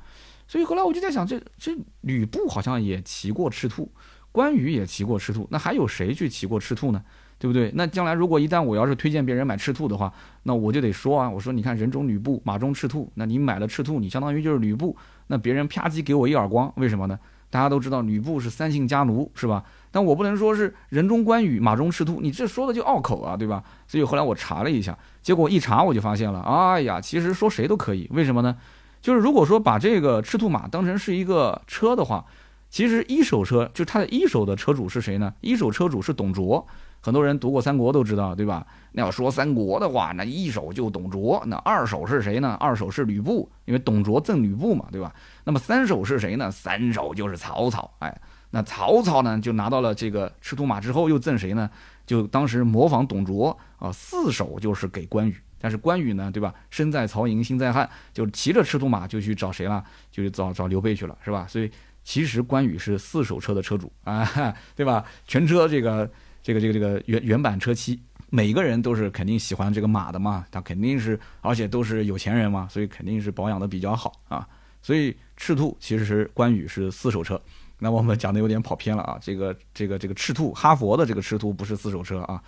[0.47, 3.89] 所以后来我就在想，这这吕布好像也骑过赤兔，
[4.32, 7.01] 关羽也骑过赤兔，那还有谁去骑过赤兔呢？
[7.41, 7.71] 对不对？
[7.73, 17.17] 那将来如果一旦我要是推荐别人买赤兔的话，那我就得说啊，我说你看人中吕布，马中赤兔，那你买了赤兔，你相当于就是吕布，那别人啪叽给我一耳光，为什么呢？
[17.49, 19.63] 大家都知道吕布是三姓家奴，是吧？
[19.89, 23.63] 但我不能说是人中关羽，马中赤兔，你这说的就拗口啊，对吧？
[23.88, 28.56] 所以后来我查了一下，结果一查我就发现了，哎呀，其实说谁都可以，为什么呢？
[29.01, 32.23] 就是如果说把这个赤兔马当成是一个车的话，
[32.72, 35.32] 其实一手车就它的一手的车主是谁呢？
[35.42, 36.66] 一手车主是董卓。
[37.04, 38.66] 很多人读过三国都知道，对吧？
[38.92, 42.56] 那要说三国的话，那一手就董卓，那二手是谁呢？
[42.60, 45.14] 二手是吕布，因为董卓赠吕布嘛，对吧？
[45.44, 46.52] 那么三手是谁呢？
[46.52, 51.68] 三手就是曹操，哎，那曹操呢就拿到了这个赤兔马之后，又赠谁呢？
[52.06, 56.54] 就当时模仿董卓啊，四手就是给关羽，但是关羽呢，对吧？
[56.70, 59.84] 身在曹营心在汉，就骑着赤兔马就去找谁了？
[60.12, 61.48] 就找找刘备去了，是吧？
[61.50, 61.72] 所以
[62.04, 64.28] 其实关羽是四手车的车主啊，
[64.76, 65.06] 对吧？
[65.26, 66.10] 全车这个。
[66.44, 74.48] 这个这个这个原原版车漆，每个人都是肯定喜欢这个马的嘛，他肯定是，而且都是有钱人嘛，所以肯定是保养的比较好啊。
[74.82, 77.40] 所以赤兔其实是关羽是四手车，
[77.78, 79.20] 那我们讲的有点跑偏了啊。
[79.22, 82.42] 这个这个这个赤兔，哈佛的这个赤兔不是四手车啊，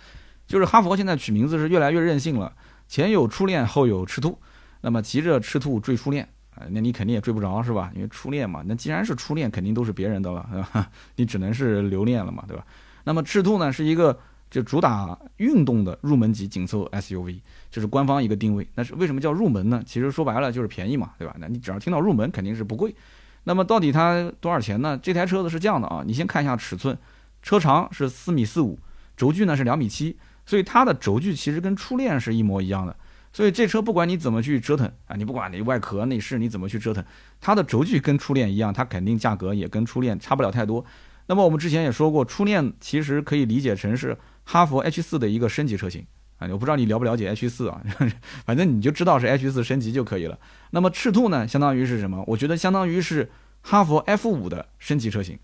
[0.48, 2.52] 就是哈佛现在取名字是越来越任性了，
[2.88, 4.36] 前有初恋，后有赤兔，
[4.80, 6.28] 那么骑着赤兔追初恋，
[6.70, 7.90] 那你肯定也追不着是吧？
[7.94, 10.90] 因为初恋嘛，那既然是初恋，肯定都是别人的了，对吧？
[11.16, 12.64] 你只能是留恋了嘛，对吧？
[13.04, 14.18] 那么赤兔呢是一个。
[14.50, 17.40] 就主打运动的入门级紧凑 SUV，
[17.72, 18.64] 这是官方一个定位。
[18.76, 19.82] 那是为什么叫入门呢？
[19.84, 21.34] 其实说白了就是便宜嘛，对吧？
[21.40, 22.94] 那你只要听到入门，肯定是不贵。
[23.42, 24.96] 那么到底它多少钱呢？
[25.02, 26.96] 这台车子是这样的啊，你先看一下尺寸，
[27.42, 28.78] 车长是四米四五，
[29.16, 32.94] 轴距呢是两米七，所以它的轴距其实跟初恋是一模一样的。
[33.34, 37.04] 所以这车不管你怎么去折腾啊，你不管你外壳内饰你怎么去折腾，
[37.38, 40.82] 它的轴距跟初恋一样，它肯定价格也跟初恋差不了太多。
[41.26, 44.16] 那么我们之前也说过，初恋其实可以理解成是。
[44.46, 47.80] 哈弗 H 四的一个升级车型啊，我不知道你了不了解 H 四啊，
[48.44, 50.38] 反正你就知道是 H 四升级就可以了。
[50.72, 52.22] 那么赤兔呢，相当于是什么？
[52.26, 53.30] 我觉得相当于是
[53.62, 55.38] 哈弗 F 五的升级车型。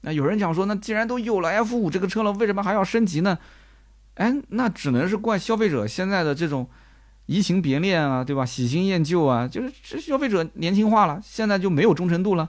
[0.00, 3.38] 那有人讲说，那既然都有了 F 五这个车了，为什么还要升级呢？
[4.14, 6.66] 哎，那只能是怪消费者现在的这种
[7.26, 8.46] 移情别恋啊，对吧？
[8.46, 12.48] 喜新厌旧啊，就是这消费者年轻化了，现在就没有忠诚度了。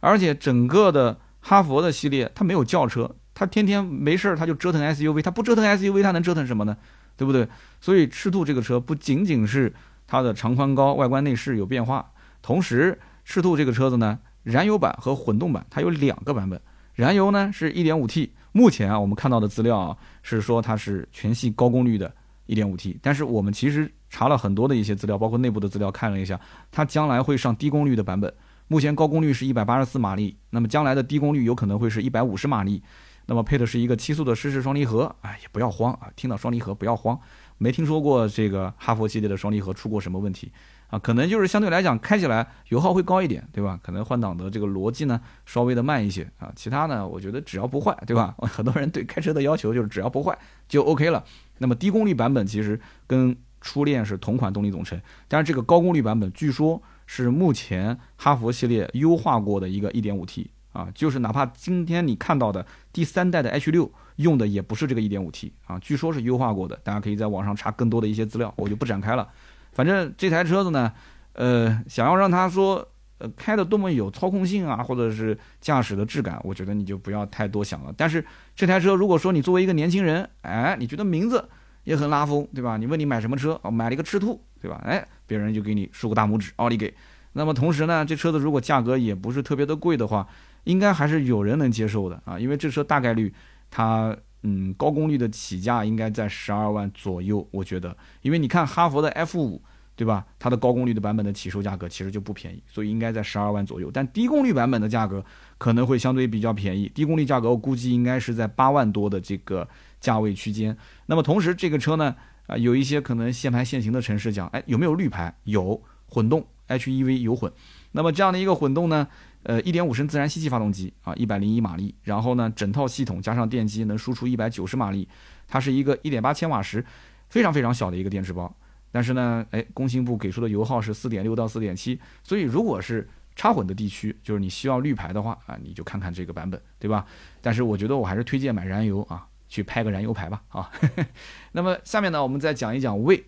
[0.00, 3.14] 而且整个的哈佛的系列，它没有轿车。
[3.34, 6.76] 他天天没事儿，他就折腾 SUV，他不折腾 SUV，他能折腾什么呢？
[7.16, 7.48] 对不对？
[7.80, 9.72] 所以赤兔这个车不仅仅是
[10.06, 12.10] 它的长宽高、外观内饰有变化，
[12.42, 16.60] 同时赤兔这个车子呢，燃油版和混动版它有两个版本。
[16.94, 22.14] 燃油呢是一点五 T，目前啊我们看到的资料啊是说它是全系高功率的
[22.46, 26.38] 一点五 T，但是我们其实查了很多的一些资料，包括内部的资料看了一下，
[26.70, 28.30] 它将来会上低功率的版本。
[28.68, 32.82] 目前高功率是一百八十四马力，那么将来的低功率有可能会是一百五十马力。
[33.26, 36.10] 那么配的是一个七速的湿式双离合，哎，也不要慌啊！
[36.16, 37.18] 听到双离合不要慌，
[37.56, 40.50] 没听说过这个哈佛系列的双离合出过什么问题
[40.88, 40.98] 啊？
[40.98, 43.78] 可能就是相对来讲开起来油耗会高一点，对吧？
[43.80, 46.52] 可能换挡的这个逻辑呢稍微的慢一些啊。
[46.56, 48.34] 其他呢，我觉得只要不坏，对吧？
[48.42, 50.36] 很多人对开车的要求就是只要不坏
[50.68, 51.24] 就 OK 了。
[51.58, 60.48] 那么低功率版本其实跟初恋是同款动力总成，但是这个高功率版本据说是目前哈弗系列优化过的一个 1.5T。
[60.72, 69.28] 啊，就是哪怕今天你看到的第三代的 H 六用的也不是这个 1.5T 啊，据说是优化过的，大家可以在网上查更多的一些资料，我就不展开了。
[69.74, 70.90] 反正这台车子呢，
[71.34, 77.92] 呃，想要让它说呃开的多么有操控性啊，或者是驾驶的质感，我觉得你就不要太多想了。
[77.94, 78.24] 但是
[78.56, 81.46] 这台车如果说你作为一个年轻人，哎，你觉得名字
[81.84, 82.76] 也很拉风，对吧？
[82.76, 83.58] 你问你买什么车？
[83.62, 84.80] 哦，买了一个赤兔，对吧？
[84.84, 86.92] 哎，别人就给你竖个大拇指，奥利给。
[87.32, 90.26] 那么同时呢，这车子如果价格也不是特别的贵的话，
[90.64, 93.32] 应该还是有人能接受的啊，因为这车大概率
[93.70, 99.62] 它嗯高功率的起价应该在十二万左右，我觉得，因为你看哈佛的 F 五
[99.96, 103.90] 对吧，它的高功率的版本的起售价格其实就不便宜，所以应该在十二万左右。
[103.92, 105.24] 但低功率版本的价格
[105.58, 109.68] 可能会相对比较便宜，低功率价格我估计应该是在八万多的这个
[110.02, 110.76] 价位区间。
[111.06, 112.14] 那么同时这个车呢
[112.46, 115.34] 啊有一些可能限牌限行的城市讲，哎有没有绿牌？
[115.44, 117.50] 有混动 HEV 有混，
[117.92, 119.08] 那么这样的一个混动呢？
[119.44, 125.08] 呃，一点五升自然吸气发动机啊，一百零一马力，然后呢，整套系统加上电机能输出一百九十马力，
[125.48, 126.84] 它是一个一点八千瓦时，
[127.28, 128.54] 非常非常小的一个电池包。
[128.92, 137.04] 但是呢，哎，工信部给出的油耗是四点六到四点七，所以如果是插混的地区，就是你需要绿牌的话啊，你就看看这个版本，对吧？
[137.40, 140.70] 但是我觉得我还是推荐买燃油啊，去拍个燃油牌吧啊。
[141.52, 143.22] 那么下面呢，我们再讲一讲魏，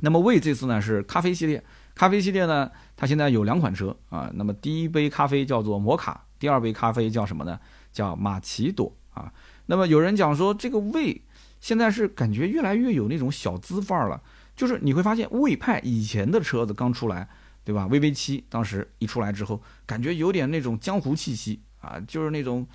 [0.00, 1.62] 那么魏这次呢是咖啡系列。
[1.94, 4.30] 咖啡系列呢，它现在有两款车啊。
[4.32, 7.60] 那么第一杯咖啡叫做摩卡，第二杯咖啡叫什么呢？
[7.92, 9.30] 叫玛奇朵啊。
[9.66, 11.20] 那么有人讲说，这个魏
[11.60, 14.22] 现在是感觉越来越有那种小资范儿了。
[14.56, 17.28] 就是你会发现，魏派以前的车子刚出来，
[17.62, 22.66] 对吧？VV 七当时一出来之后，感觉有点那种江湖气息啊，就是那种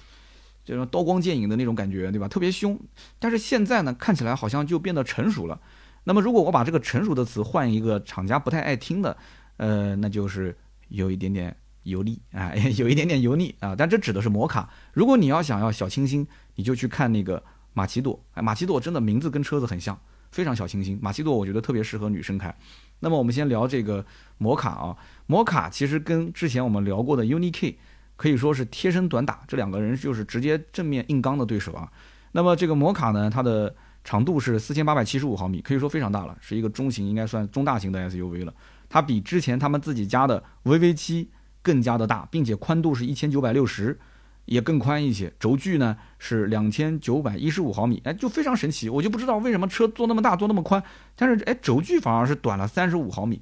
[0.67, 2.27] 这种刀光剑影的那种感觉，对吧？
[2.27, 2.77] 特别凶。
[3.19, 5.58] 但是现在呢，看起来好像就变得成熟了。
[6.03, 9.15] 那么，如果我把这个成熟的词换一个厂家不太爱听的，
[9.56, 10.53] 呃，那就是
[10.89, 13.73] 有一点点油腻啊， 有一点点油腻啊。
[13.77, 14.69] 但这指的是摩卡。
[14.91, 18.21] 如果你要想要小清新，你就去看那个马奇朵。
[18.34, 19.97] 哎，马奇朵真的名字跟车子很像，
[20.32, 20.99] 非常小清新。
[21.01, 22.53] 马奇朵我觉得特别适合女生开。
[22.99, 24.06] 那么我们先聊这个
[24.38, 27.77] 摩卡啊，摩卡其实跟之前我们聊过的 UNI-K
[28.17, 31.89] 可以说是贴身短打，这两个人就是直接正面硬刚的对手啊。
[32.34, 38.53] 那么这个摩卡呢，它的长度是四千八百七十五毫米，可以说非常大了，是一个中型，应该算中大型的 SUV 了。
[38.89, 41.30] 它比之前他们自己家的 VV 七
[41.62, 43.97] 更加的大，并且宽度是一千九百六十。
[44.45, 50.82] 也更宽一些，轴距呢是两千九百一十五毫米，哎，就非常神奇，我就不知道为什么车做那么大做那么宽，
[51.17, 53.41] 但是哎轴距反而是短了三十五毫米。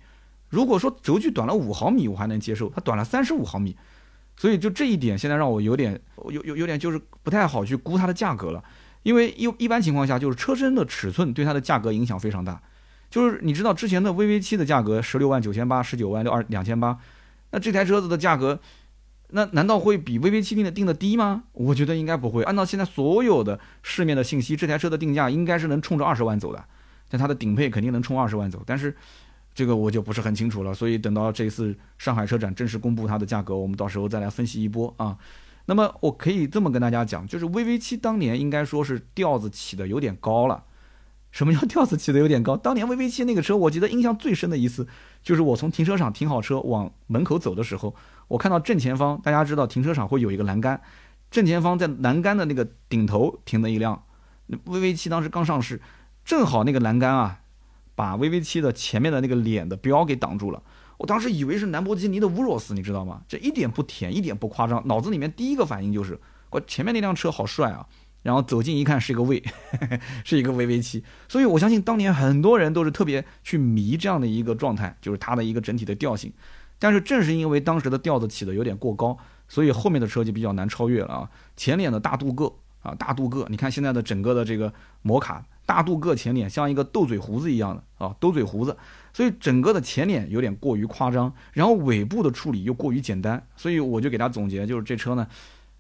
[0.50, 3.78] 如果说轴距短了五毫米，我还能接受，它短了三十五毫米，
[4.38, 8.64] 所以就这一点现在让我有点有有有点就是不太好去估它的价格了，
[9.04, 12.62] 因为一一般情况下就是车身的尺寸对它的价格影响非常大，
[13.10, 16.98] 就是你知道之前的 VV 七的价格十六万九千八，十九万六二两千八，
[17.52, 18.60] 那这台车子的价格。
[19.30, 21.46] 那难道会比 VV 七定的定的低吗？
[21.54, 22.44] 我觉得应该不会。
[22.44, 26.64] 按照现在所有的市面的信息，这台车的定价应该是能冲着二十万走的。
[27.10, 28.96] 但它的顶配肯定能冲二十万走，但是
[29.56, 30.72] 这个我就不是很清楚了。
[30.72, 35.18] 所以等到这一次上海车展正式公布它的价格，我们到时候再来分析一波啊。
[35.66, 40.66] 那么我可以这么跟大家讲，就是 VV 七当年应该说是调子起的有点高了。
[41.32, 42.56] 什么叫调子起的有点高？
[42.56, 44.88] 当年 VV 七那个车，我记得印象最深的一次，
[45.24, 47.96] 就是我从停车场停好车往门口走的时候。
[48.28, 50.80] 我看到正前方，大家知道停车场会有一个栏杆，
[51.30, 54.02] 正前方在栏杆的那个顶头停了一辆
[54.66, 55.82] VV 七，当时刚上市，
[56.24, 57.42] 正好那个栏杆啊，
[57.96, 60.62] 把 VV 七的前面的那个脸的标给挡住了。
[60.98, 63.22] 我当时以为是兰博基尼的乌若斯，你知道吗？
[63.28, 66.20] 这一点不甜，一点不夸张，脑子里面第一个反应就是，
[66.52, 67.88] 我前面那辆车好帅啊。
[68.24, 69.44] 然后走近一看，是一个 V，
[70.26, 71.04] 是一个 VV 七。
[71.28, 76.34] 所以我相信当年很多人都是特别去迷这样的一个状态，就是它的一个整体的调性。
[76.80, 79.16] 但是正是因为当时的调子起的有点过高，
[79.48, 81.30] 所以后面的车就比较难超越了啊。
[81.56, 88.78] 前脸的大镀铬啊，大镀铬，你看现在的整个的这个摩卡大镀铬前脸像一个斗嘴胡子一样的啊，斗嘴胡子，
[89.12, 95.28] 所以整个的前脸有点过于夸张，然后尾部的处理又过于简单，所以我就给他总结，就是这车呢，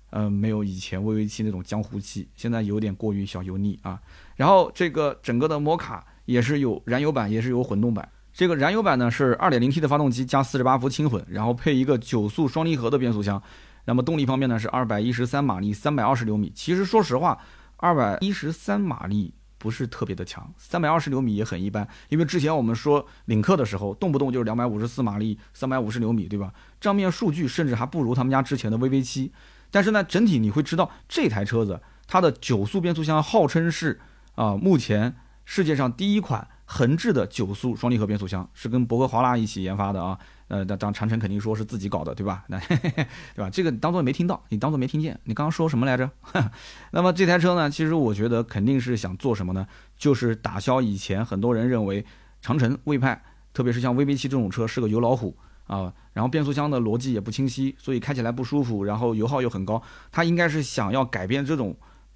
[0.09, 3.99] 嗯，没有以前 VV 七那种江湖气，现在有点过于小油腻啊。
[4.35, 8.09] 然后这个整个的摩卡也是有燃油版，也是有混动版。
[8.33, 13.41] 这个燃油版呢是 2.0T 的发动机加48伏轻混，然后配一个九速双离合的变速箱。
[13.85, 16.51] 那么动力方面呢是213马力，320牛米。
[16.53, 17.37] 其实说实话
[17.77, 19.33] ，213马力
[19.65, 21.87] 不是特别的强三百二十牛米也很一般。
[22.09, 26.53] 因为之前我们说领克的时候，动不动就是两百五十四马力三百五十牛米，对吧？
[26.79, 29.31] 账面数据甚至还不如他们家之前的 VV 七。
[29.71, 33.99] 但是呢，整体你会知道这台车子它的九速变速箱号称是
[34.35, 36.47] 啊，目前世界上第一款。
[36.67, 42.43] 横置的九速双离合变速箱是跟博格华纳一起研发的啊，呃，当当长城肯定说是自己搞的，对吧？
[42.47, 42.59] 那
[43.33, 43.49] 对吧？
[43.49, 45.19] 这个当做没听到，你当做没听见。
[45.23, 46.09] 你刚刚说什么来着？
[46.91, 47.69] 那么这台车呢？
[47.69, 49.65] 其实我觉得肯定是想做什么呢？
[49.97, 52.05] 就是打消以前很多人认为
[52.41, 53.21] 长城、魏派，
[53.53, 55.35] 特别是像 VV 七这种车是个油老虎
[55.67, 59.81] 啊，然后变速箱的逻辑也不清晰，所以开起来不舒服，然后油耗又很高。
[60.11, 61.75] 它应该是想要改变这种。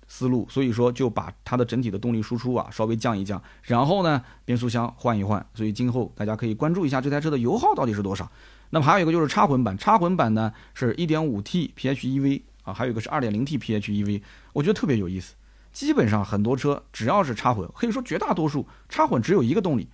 [0.09, 8.29] 思路，所以说就把它的整体的动力输出啊稍微降一降，然后呢变速箱换一换，所以今后大家可以关注一下这台车的油耗到底是多少。
[8.71, 14.21] 那么还有一个就是插混版，插混版呢是 1.5T PHEV 啊，还有一个是 2.0T PHEV，
[14.53, 15.35] 我觉得特别有意思。
[15.71, 19.87] 基本上很多车只要是插混，可以说绝大多数插混只有一个动力，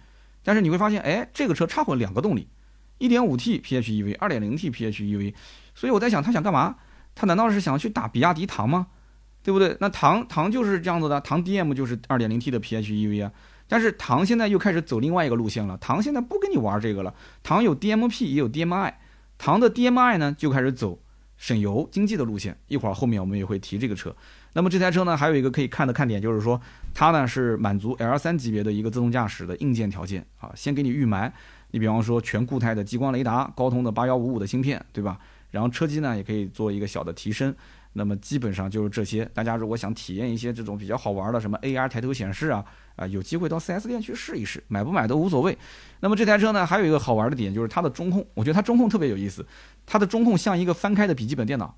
[0.43, 2.47] 但是你会发现，哎，这个车插混两个动力
[2.99, 5.34] ，1.5T PHEV，2.0T PHEV，
[5.75, 6.78] 所以我在想他想干嘛？
[7.13, 8.88] 他难道是想去打比亚迪唐吗？
[9.45, 9.77] 对不对？
[9.79, 13.31] 那唐唐就是这样子的，唐 DM 就是二点零 T 的 PHEV 啊。
[13.67, 17.13] 但是唐现在又开始走另外一个路线了，唐现在不跟你玩这个了。
[17.43, 18.91] 唐有 DMP 也有 DMI，
[19.38, 20.97] 唐的 DMI 呢就开始走
[21.38, 22.58] 省油经济的路线。
[22.67, 24.15] 一会儿后面我们也会提这个车。
[24.53, 26.60] 那么这台车呢，还有一个可以看的看点就是说，
[26.95, 31.31] 它呢是满足 L 三级别的一个自动驾驶的硬件条件啊，先给你预埋。
[31.69, 35.19] 你比方说全固态的激光雷达，高通的八幺五五的芯片，对吧？
[35.51, 37.55] 然后车机呢也可以做一个小的提升。
[37.97, 39.23] 那么基本上就是这些。
[39.34, 42.63] 大家如果想体验一些这种比较好玩的，什么 AR 抬头显示啊，
[42.97, 45.58] 啊，有机会到 4S 店去试一试，买不买都无所谓。
[46.01, 49.45] 那么这台车呢，还有一个好玩的点就是它的中控，我觉得它中控特别有意思。
[49.86, 51.77] 它的中控像一个翻开的笔记本电脑。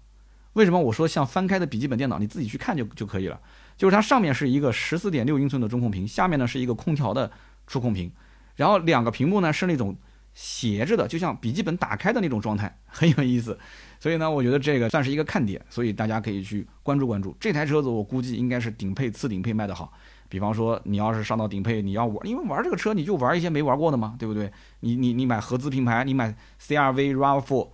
[0.54, 2.18] 为什么我说像翻开的笔记本电脑？
[2.18, 3.40] 你自己去看就就可以了。
[3.78, 7.32] 就是它上面是一个十四点六英寸的中控屏，下面呢是一个空调的
[7.68, 8.12] 触控屏，
[8.56, 9.96] 然后两个屏幕呢是那种
[10.34, 13.60] 斜着的，就像笔记本打开的那种状态，很有意思。
[14.00, 17.90] 所以呢，我觉得这个算是一个看点，所以大家可以去关注关注这台车子。
[17.90, 19.92] 我估计应该是顶配、次顶配卖得好。
[20.30, 24.52] 比方说，你要是上到顶配，你要玩，因为玩这个车你就玩一些没玩过的嘛，对不对？
[24.82, 27.70] 你你你买合资品牌，你买 CRV RAV4，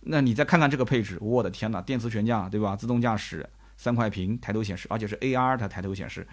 [0.00, 2.74] 那你再看看这个配置，我的天哪，电磁悬架对吧？
[2.74, 3.46] 自动驾驶，
[3.76, 6.26] 三块屏，抬头显示，而且是 AR 的抬头显示，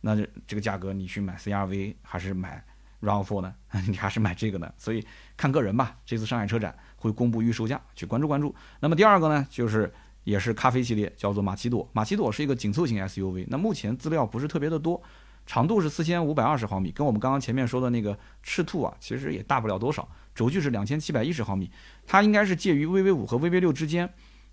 [0.00, 2.64] 那这这个价格你去买 CRV 还是买
[3.02, 3.54] RAV4 呢？
[3.88, 4.72] 你还是买这个呢？
[4.78, 5.98] 所以看个人吧。
[6.06, 6.74] 这次上海车展。
[7.00, 8.54] 会公布预售价，去关注关注。
[8.78, 9.92] 那么第二个呢，就是
[10.22, 11.88] 也是咖啡系列，叫做马奇朵。
[11.92, 13.46] 马奇朵是一个紧凑型 SUV。
[13.48, 15.02] 那目前资料不是特别的多，
[15.46, 20.06] 长度是四千五百二十毫米，跟我们刚刚前面说的那个赤兔啊，其实也大不了多少。
[20.34, 21.70] 轴距是两千七百一十毫米，
[22.06, 24.08] 它应该是介于 VV 五和 VV 六之间。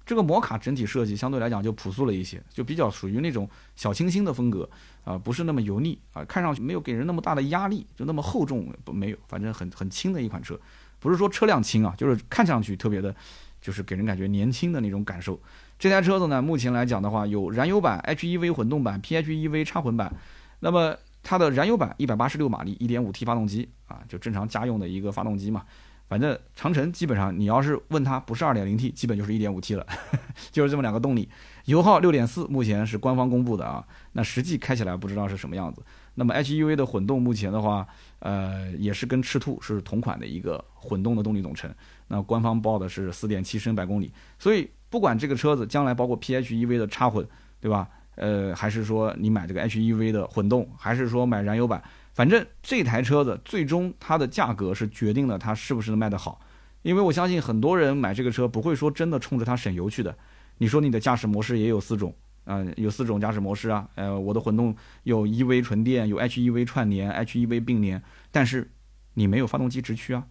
[0.07, 4.67] 这个摩卡整体设计相对来讲就朴素了一些，就比较属于那种小清新的风格
[5.03, 10.57] 啊，不是那么油腻啊，看上去没有给人那么大的压力，就那么厚重不没有，反正很很轻的一款车，
[10.97, 13.13] 不是说车辆轻啊，就是看上去特别的，
[13.61, 15.37] 就是给人感觉年轻的那种感受。
[15.77, 20.15] 这台车子呢，目前来讲的话，有燃油版、HEV 混动版、PHEV 插混版，
[20.61, 25.65] 那么它的燃油版一百八十六马力，一点五 T 发动机啊，就正常家用的一个发动机嘛。
[26.07, 29.85] 反正长城基本上，你要是问它不是 2.0T，基本就是 1.5T 了，
[30.51, 31.27] 就是这么两个动力。
[31.65, 35.83] 油耗6.4，目前是官方公布的啊，那实际开起来不知道是什么样子。
[36.15, 37.85] 那么 HEV 的混动目前的话，
[38.19, 41.69] 呃，也是跟赤兔是同款的一个混动的动力总成。
[42.07, 47.27] 那官方报的是4.7升百公里，所以不管这个车子将来包括 PHEV 的插混，
[47.59, 47.87] 对吧？
[48.15, 51.83] 呃，还是说你买这个 HEV 的混动，还是说买燃油版？
[52.17, 56.41] 反正这台车子最终它的价格是决定了它是不是能卖得好，
[56.81, 60.17] 因为我相信很多人买这个车不会说真的冲着它省油去的。
[60.57, 62.11] 你说你的驾驶模式也有四种，
[62.45, 68.01] 嗯，有四种驾驶模式啊，呃，我的混动有 EV 纯电，有 HEV 串联，HEV 并联，
[68.31, 68.67] 但是
[69.13, 70.25] 你没有发动机直驱啊。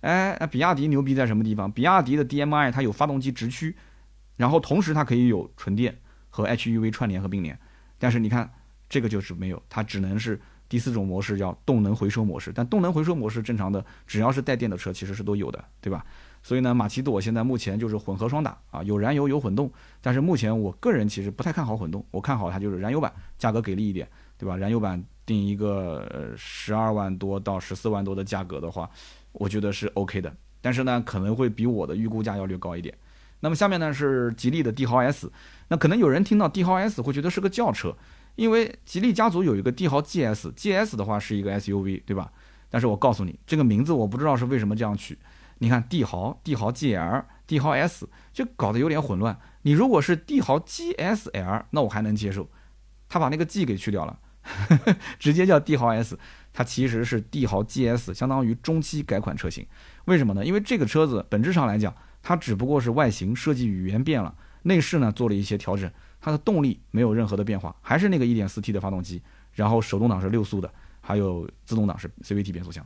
[0.00, 1.70] 哎，那比亚迪牛逼在什么地方？
[1.70, 3.76] 比亚迪的 DMI 它有发动机直驱，
[4.36, 5.98] 然后同时它可以有纯电
[6.30, 7.58] 和 HEV 串联和并联，
[7.98, 8.50] 但是你看
[8.88, 10.40] 这个就是没有，它只能是。
[10.68, 16.04] 第四种模式叫动能回收模式，但动能回收模式正常的只要是带电的车其实是都有的，对吧？
[16.42, 24.08] 所以呢，马奇朵现在目前就是混合双打啊，有燃油有混动，但是目前我个人其实不太看好混动，我看好它就是燃油版，价格给力一点，
[24.38, 24.56] 对吧？
[24.56, 28.88] 燃油版定一个十二万多到十四万多的价格的话，
[29.32, 32.96] 我觉得是 OK 的，但是呢可能会比我的预估价要略高一点。
[33.40, 35.30] 那么下面呢是吉利的帝豪 S，
[35.68, 37.94] 那可能有人听到帝豪 S 会觉得是个轿车。
[38.36, 42.30] 因为吉利家族有一个帝豪 GS，GS 的话是一个 SUV，对吧？
[42.70, 45.18] 但是我告诉你，这个名字我不知道是为什么这样取。
[45.58, 49.38] 你看帝豪、帝豪 GL、帝豪 S，就搞得有点混乱。
[49.62, 52.50] 你如果是帝豪 GSL，那我还能接受，
[53.08, 54.18] 他把那个 G 给去掉了，
[55.18, 56.18] 直接叫帝豪 S，
[56.52, 59.66] 它其实是帝豪 GS，相当于中期改款车型。
[60.04, 60.44] 为什么呢？
[60.44, 64.34] 因为这个车子本质上来讲，它只不过是外形设计语言变了，
[64.64, 65.90] 内饰呢做了一些调整。
[66.26, 69.22] 它的动力没有任何的变化，还是那个 1.4T 的发动机，
[69.52, 70.68] 然后手动挡是六速的，
[71.00, 72.84] 还有自动挡是 CVT 变速箱。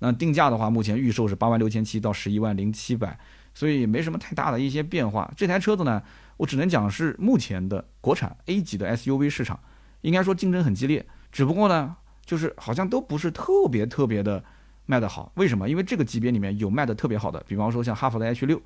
[0.00, 3.18] 那定价的话，目前预售是八万六千七到十一万零七百，
[3.54, 5.32] 所以没什么太大的一些变化。
[5.34, 6.02] 这台车子呢，
[6.36, 9.58] 我只能讲是目前的国产 A 级的 SUV 市场，
[10.02, 14.44] 应该说竞争很激烈，只不过呢，就是好像都不是特别特别的
[14.84, 15.32] 卖得好。
[15.36, 15.66] 为什么？
[15.66, 18.60] 因为这个级别里面有卖的特别好的，比方说像哈弗的 H 六。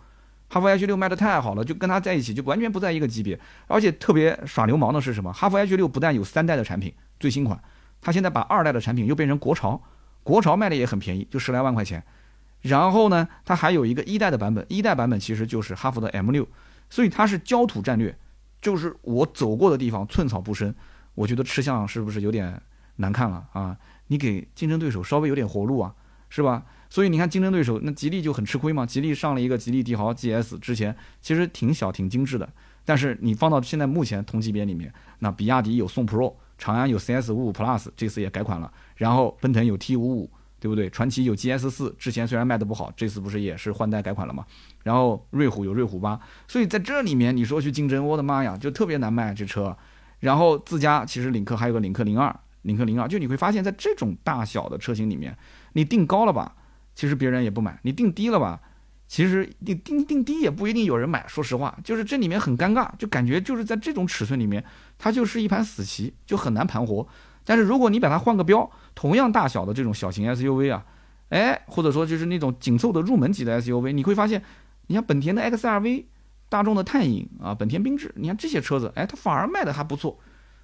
[0.49, 5.33] 哈弗 H 六卖的太好了，就跟它在一起就完全不在一个级别，而且特别耍流氓的是什么？
[5.33, 7.61] 哈弗 H 六不但有三代的产品，最新款，
[8.01, 9.83] 它现在把二代的产品又变成国潮，
[10.23, 12.03] 国潮卖的也很便宜，就十来万块钱。
[12.63, 16.47] 然后呢，它还有一个一代的版本，一代版本其实就是哈弗的 M 六，
[16.89, 18.17] 所以它是焦土战略，
[18.61, 20.75] 就是我走过的地方寸草不生。
[21.15, 22.61] 我觉得吃相是不是有点
[22.97, 23.77] 难看了啊？
[24.09, 25.95] 你给竞争对手稍微有点活路啊，
[26.29, 26.63] 是吧？
[26.89, 28.87] 所以你看，竞争对手那吉利就很吃亏嘛。
[28.87, 32.49] 吉利上了一个吉利帝豪 GS，之前其实挺小、挺精致的。
[32.85, 38.73] 但是你放到现在目前同级别里面，那比亚迪有宋 Pro，长安有 CS 五五 Plus，这次也改款了。
[38.95, 40.31] 然后奔腾有 T 五五，
[40.61, 40.89] 对不对？
[40.91, 44.47] 传祺有 GS 四，之前虽然卖的不好，这次不是也是换代改款了吗？
[44.85, 49.77] 然后瑞虎有瑞虎八，所以在这里面你说去竞争，我的妈呀，就特别难卖这车。
[50.21, 55.37] 然后自家其实领克还有个领克零二，领克零二，就你会发现在这种大小的车型里面，
[55.75, 56.56] 你定高了吧？
[56.97, 58.61] 其实别人也不买，你定低了吧？
[59.07, 61.25] 其实你定定低也不一定有人买。
[61.29, 64.65] 说实话，就是这里面很尴尬，就感觉就是在这种尺寸里面，
[64.99, 67.07] 它就是一盘死棋，就很难盘活。
[67.45, 70.85] 但是如果你把它换个标，同样大小的这种小型 SUV 啊，
[71.29, 74.43] 哎，或者说就是那种紧凑的入门级的 SUV，你会发现，
[74.89, 76.07] 你像本田的 XRV、
[76.49, 80.19] 大众的探影啊、本田缤智，你看这些车子，哎，它反而卖的还不错。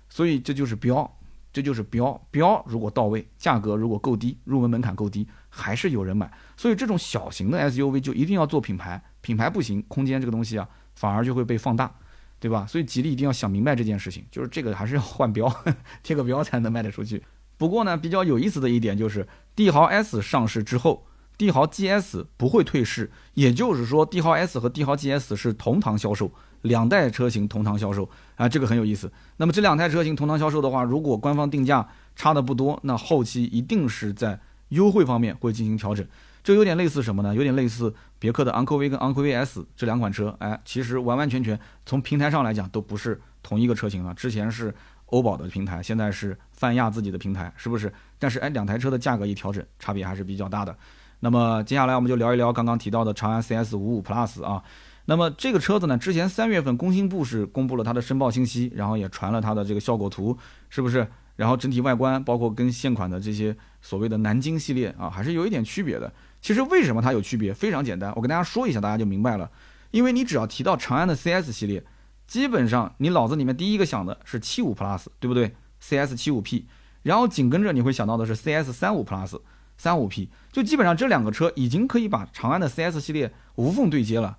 [0.08, 1.18] 所以这就是标。
[1.52, 6.32] 这就是标标，如果到位，价格如果够低，入门门槛够低，还是有人买。
[6.56, 11.94] 所以这种小型的 SUV 就一定要做品牌，品牌不行，空间这个东西啊，反而就会被放大，
[12.40, 12.64] 对吧？
[12.66, 15.54] 所以吉利一定要想明白这件事情，就是这个还是要换标，
[16.02, 17.22] 贴个标才能卖得出去。
[17.58, 26.32] 不过呢，比较有意思的一点就是，帝豪 S 上市之后，帝豪 GS 不会退市，也就是说，帝豪 S 和帝豪 GS 是同堂销售。
[26.62, 29.10] 两代车型同堂销售啊，这个很有意思。
[29.36, 31.86] 那么这两台车型同堂销售的话，如果官方定价
[32.16, 34.38] 差的不多，那后期一定是在
[34.70, 36.06] 优惠方面会进行调整。
[36.44, 37.32] 这有点类似什么呢？
[37.34, 40.34] 有点类似别克的昂科威跟昂科威 S 这两款车。
[40.40, 44.12] 哎，其实完完全全从平台上来讲都不是同一个车型了。
[44.14, 44.74] 之前是
[45.06, 47.92] 欧宝的平台，现在是泛亚自己的平台，是不是？
[48.18, 50.76] 但是哎，两台车的价格一调整，差别还是比较大的。
[51.20, 54.62] 那么接下来我们就聊一聊刚刚提到的长安 CS 五五 Plus 啊。
[55.06, 60.36] 那么这个车子呢，之前三月份工信部是公布了它的申报信息，然后也传了它的这个效果图，
[60.70, 61.06] 是不是？
[61.34, 66.12] 然后整体外观包括跟现款的这些所谓的南京系列啊，还是有一点区别的。
[66.40, 67.52] 其实为什么它有区别？
[67.54, 69.50] 非常简单，我跟大家说一下，大家就明白了。
[69.90, 71.82] 因为你只要提到长安的 CS 系列，
[72.26, 76.66] 基本上你脑子里面第一个想的是七五 Plus，对不对？CS 七五 P，
[77.02, 79.40] 然后紧跟着你会想到的是 CS 三五 Plus，
[79.76, 84.38] 三五 P，就基本上这两个车已经可以把长安的 CS 系列无缝对接了，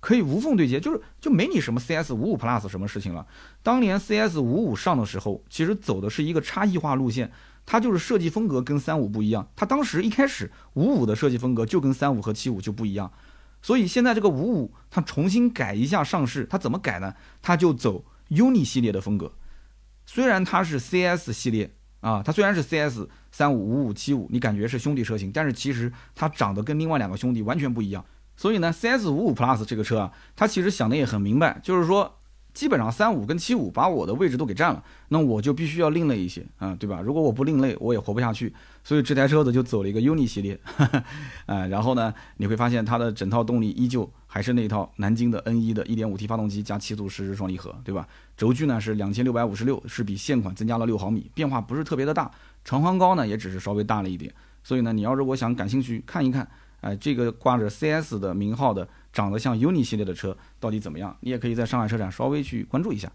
[0.00, 3.26] 可以无缝对接，就是就没你什么 CS 五五 Plus 什么事情了。
[3.62, 7.30] 当年 CS 五五上的时候，其实走的是一个差异化路线。
[7.68, 13.12] 它就是设计风格跟三五不一样，它当时一开始五五的设计风格就跟三五和七五就不一样，
[13.60, 17.12] 所以现在这个五五它重新改一下上市，它怎么改呢？
[17.42, 19.32] 它就走 UNI 系列的风格，
[20.06, 21.68] 虽然它是 CS 系列
[21.98, 28.04] 啊，它虽然是 CS 三五五五七五，你感觉是兄弟车型，但是其实它长得跟另外两个兄弟完全不一样，
[28.36, 32.12] 所以呢，CS 五五 Plus 这个车啊，它其实想的也很明白，就是说。
[32.56, 37.02] 基本上三五跟七五把我的位置都给占了，那我就必须要另类一些啊，对吧？
[37.02, 38.50] 如果我不另类，我也活不下去。
[38.82, 40.58] 所以这台车子就走了一个 UNI 系列，
[41.44, 48.08] 啊，然后呢，你会发现它的整套动力依旧还是那套南京的 N 一的 1.5T 发动机加七速湿式双离合，对吧？
[48.38, 52.30] 轴距呢是两千六百五十六，是比现款增加了六毫米，变化不是特别的大。
[52.64, 54.32] 长宽高呢也只是稍微大了一点。
[54.64, 56.48] 所以呢，你要如果想感兴趣看一看，
[56.80, 58.88] 哎，这个挂着 CS 的名号的。
[59.12, 61.16] 长得像 UNI 系列的车到底怎么样？
[61.20, 63.10] 你也可以在上海车展稍微去关注一下。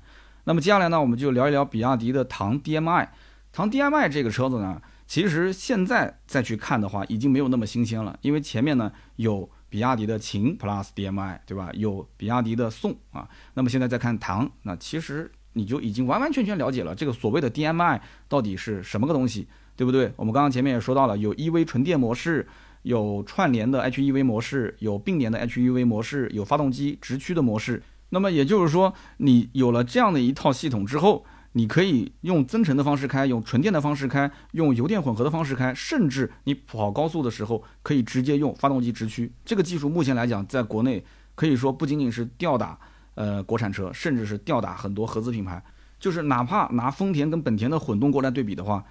[0.46, 3.08] 那么接下来呢，我们就聊一聊比亚迪的唐 DMI。
[3.54, 11.70] 唐 DMI 这个车子呢，其实现在再去看的话，已经没有那么新鲜了，因为前面呢有比亚迪的秦 PLUS DMI，对吧？
[11.76, 13.30] 有比亚迪的宋啊。
[13.54, 20.12] 那么现在再看唐，那其实你就已经完完全全了解了这个所谓的 DMI 到底是什么个东西，对不对？
[20.16, 22.48] 我们刚刚前面也说到了，有 EV 纯电模式。
[22.84, 27.82] 有串联的 HEV 模式，有并联的 HEV 模式，有发动机直驱的模式。
[28.10, 31.24] 那么也就是说，你有了这样的一套系统之后，
[31.54, 39.32] 你可以用增程的方式开，用纯电的方式开，用油电混合的方式开，甚至你跑高速的时候可以直接用发动机直驱。
[39.46, 41.04] 这个技术目前来讲，在国内
[41.36, 42.78] 可以说不仅仅是吊打
[43.16, 45.64] 呃国产车，甚至是吊打很多合资品牌。
[46.00, 48.84] 就是哪怕拿丰田跟本田的混动过来对比的话。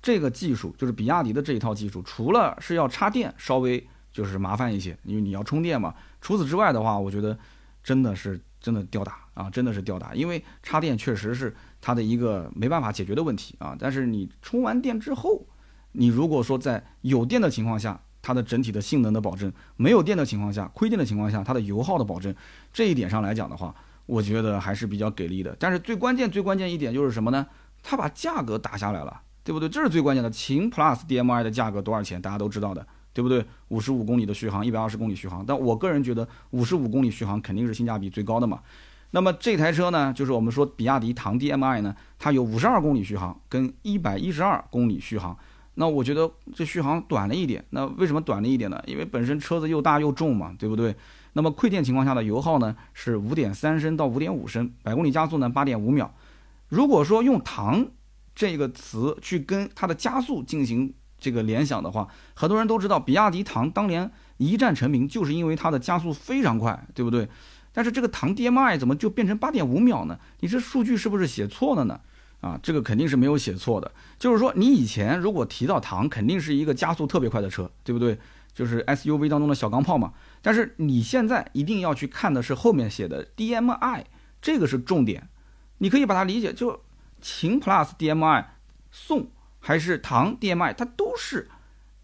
[0.00, 5.94] 这个技术就是比亚迪的这一套技术，除了是要插电稍微就是麻烦一些，因为你要充电嘛。
[6.20, 7.36] 除此之外的话，我觉得
[7.82, 10.14] 真的是真的吊打啊，真的是吊打。
[10.14, 13.76] 因为插电确实是它的一个没办法解决的问题啊。
[13.78, 15.46] 但是你充完电之后，
[15.92, 22.34] 你如果说在有电的情况下，它的整体的性能的保证；没有电的情况下，亏电的情况下，它的油耗的保证，
[22.72, 23.74] 这一点上来讲的话，
[24.06, 25.56] 我觉得还是比较给力的。
[25.58, 27.46] 但是最关键最关键一点就是什么呢？
[27.82, 29.22] 它把价格打下来了。
[29.48, 29.66] 对不对？
[29.66, 30.28] 这是最关键的。
[30.28, 32.20] 秦 Plus DM-i 的价格多少钱？
[32.20, 33.42] 大家都知道的，对不对？
[33.68, 35.42] 五十五公里的续航，一百二十公里续航。
[35.42, 38.60] 但我个人觉得，五十五公里续航肯定是性价比最高的嘛。
[39.12, 45.34] 那么这台车呢，就是我们说比亚迪唐 DM-i 呢，它有五十二公里续航跟一百一十二公里续航。
[45.76, 47.64] 那我觉得这续航短了一点。
[47.70, 48.78] 那为什么短了一点呢？
[48.86, 50.94] 因为本身车子又大又重嘛，对不对？
[51.32, 56.12] 那么馈电情况下的油耗呢是五点三升到五点五升，百公里加速呢八点五秒。
[56.68, 57.86] 如果说用唐
[58.38, 67.28] 这个词去跟它的加速进行这个联想的话，很多人都知道，比亚迪唐当年一战成名，就是因为它的加速非常快，对不对？
[67.72, 70.16] 但是这个唐 DMI 怎么就变成八点五秒呢？
[70.38, 72.00] 你这数据是不是写错了呢？
[72.40, 73.90] 啊，这个肯定是没有写错的。
[74.20, 78.16] 就是说，你以前如果提到唐，肯定是一个加速特别快的车，对不对？
[78.54, 80.12] 就是 SUV 当中的小钢炮嘛。
[80.40, 84.04] 但是你现在一定要去看的是后面写的 DMI，
[84.40, 85.28] 这个是重点。
[85.78, 86.80] 你可以把它理解就。
[87.20, 88.48] 秦 Plus DM-i、
[88.90, 89.28] 宋
[89.60, 91.48] 还是唐 DM-i，它都是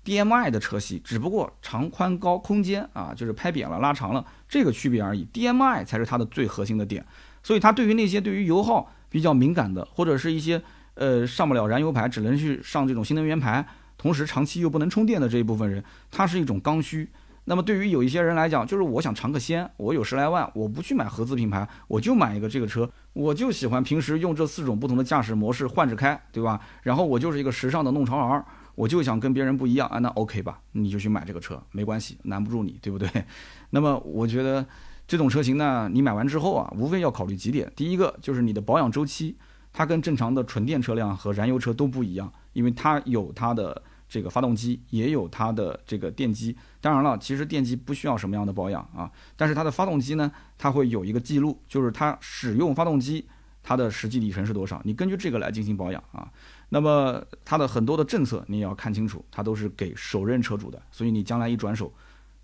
[0.04, 5.26] DM-i 的车系，只不过长宽高空间啊，就是拍扁了、拉长了这个区别而已。
[5.32, 7.04] DM-i 才是它的最核心的点，
[7.42, 10.62] 所以它对于那些对于油耗比较敏感的，或者是一些
[10.94, 17.08] 呃上不了燃油牌，只能去上这种新能源牌，同时长期又不能充电的这一部分人，它是一种刚需。
[17.46, 26.58] 那么对于有一些人来讲，就是我想尝个鲜，我有十来万，我不去买合资品牌，我就买一个这个车，我就喜欢平时用这四种不同的驾驶模式换着开，对吧？
[26.82, 28.42] 然后我就是一个时尚的弄潮儿，
[28.74, 30.58] 我就想跟别人不一样啊，那 OK 吧？
[30.72, 33.08] 你就去买这个车，没关系，难不住你，对不对？
[33.70, 34.64] 那么我觉得
[35.06, 39.36] 这种车型呢，你买完之后啊，无非要考虑几点，第一个就是你的保养周期，
[39.70, 43.82] 它跟正常的纯电车辆和燃油车都不一样，因为它有它的。
[44.14, 53.26] 这个发动机也有它的这个电机，当然了，其实电机不需要什么样的保养啊，但是它的发动机呢，它会有一个记录，就是它使用发动机
[53.60, 56.30] 它的实际里程是多少，你根据这个来进行保养啊。
[56.68, 61.92] 那么它的很多的政策你也要看清楚，它都是给首任车主的，所以你将来一转手，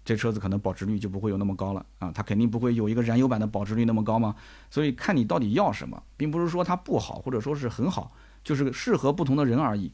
[0.05, 4.35] 这车子可能保值率就不会有那么高了啊，它肯定不会有一个燃油版的保值率那么高嘛。
[4.73, 8.13] 所以看你到底要什么，并不是说它不好或者说是很好，
[8.43, 9.93] 就是适合不同的人而已。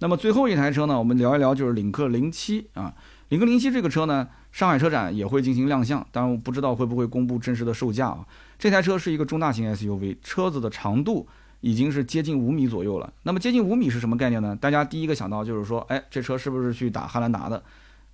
[0.00, 2.94] 那么最后一台车呢，我们聊一聊就是领克零七啊，
[3.28, 8.24] 领克零七这个车呢，上海车展也会进行亮相，当然不知道会不会公布真实的售价啊。
[8.58, 11.26] 这台车是一个中大型 SUV，车子的长度
[11.60, 13.12] 已经是接近五米左右了。
[13.24, 14.56] 那么接近五米是什么概念呢？
[14.60, 17.62] 大家第一个想到就是说，哎，这车是不是去打汉兰达的？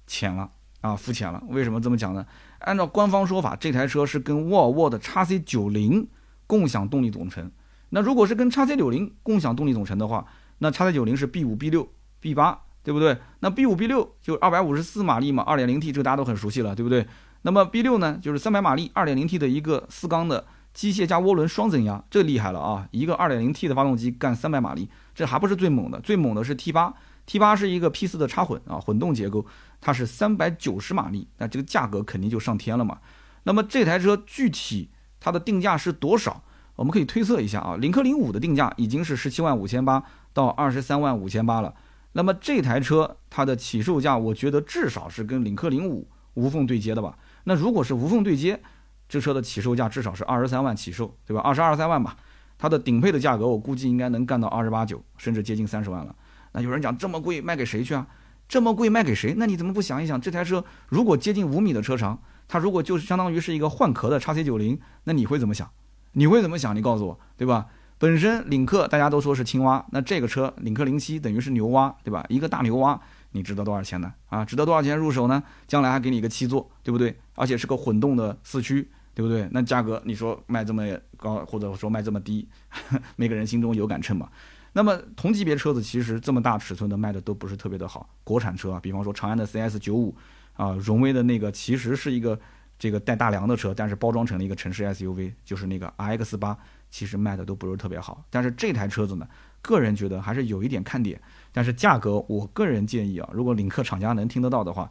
[0.06, 1.42] 浅了啊，肤浅了。
[1.48, 2.24] 为什么这么讲呢？
[2.60, 6.08] 按照官方说法，这台车是跟沃尔沃的 x C 九零
[6.46, 7.50] 共享动力总成。
[7.90, 10.26] 那如果是跟 x C 九零共享动力总成的话，
[10.64, 11.86] 那叉 C 九零是 B 五 B 六
[12.20, 13.18] B 八，对不对？
[13.40, 17.06] 那 B 五 B 六就二百五十四马力嘛，二点零 T 这个大家都很熟悉了，对不对？
[17.42, 22.88] 那么 B 六呢，就是三百马力，二点零 T 的一个四缸的机械加涡轮双增压，这厉害了啊！
[22.92, 26.94] 一个二点零 T 的发动机干三百马力，这还不是最猛的，最猛的是 T 八
[27.26, 29.44] ，T 八是一个 P 四的插混啊，混动结构，
[29.82, 32.98] 它是三百九十马力，那这个价格肯定就上天了嘛。
[33.42, 34.88] 那么这台车具体
[35.20, 36.42] 它的定价是多少？
[36.76, 40.02] 我们可以推测一下啊，领克零五的定价已经是十七万五千八。
[40.34, 41.74] 到二十三万五千八了，
[42.12, 47.16] 那么这台车它的起售价，我觉得至少是跟领克零五无缝对接的吧。
[47.44, 48.60] 那如果是无缝对接，
[49.08, 51.40] 这车的起售价至少是二十三万起售，对吧？
[51.40, 52.16] 二十二三万吧。
[52.56, 56.14] 它的顶配的价格，我估计应该能干到二十八九，甚至接近三十万了。
[56.52, 58.06] 那有人讲这么贵卖给谁去啊？
[58.48, 59.34] 这么贵卖给谁？
[59.36, 65.68] 那你怎么不想一想，这台车如果接近五米的车长，它如果就是相当于是一个换壳的叉 C 九零，那你会怎么想？
[66.12, 66.74] 你会怎么想？
[66.74, 67.66] 你告诉我，对吧？
[68.04, 72.22] 本身领克大家都说是青蛙，那这个车领克零七等于是牛蛙，对吧？
[72.28, 73.00] 一个大牛蛙，
[73.30, 74.12] 你值得多少钱呢？
[74.28, 75.42] 啊，值得多少钱入手呢？
[75.66, 77.16] 将来还给你一个七座，对不对？
[77.34, 79.48] 而且是个混动的四驱，对不对？
[79.52, 80.84] 那价格你说卖这么
[81.16, 82.46] 高，或者说卖这么低，
[83.16, 84.28] 每个人心中有杆秤嘛。
[84.74, 90.14] 那么同级别车子其实这么大尺寸的卖的都不是特别的好，国产车啊，比方说长安的 CS 九五
[90.58, 92.38] 啊，荣威的那个其实是一个
[92.78, 96.58] 这个带大梁的车，但是包装成了一个城市 SUV，就是那个 RX 八。
[96.94, 99.26] 其实卖的都不是特别好，但是这台车子呢，
[99.60, 101.20] 个人觉得还是有一点看点。
[101.50, 104.88] 但是价格，我个人建议啊，如果领克厂家能听得到的话，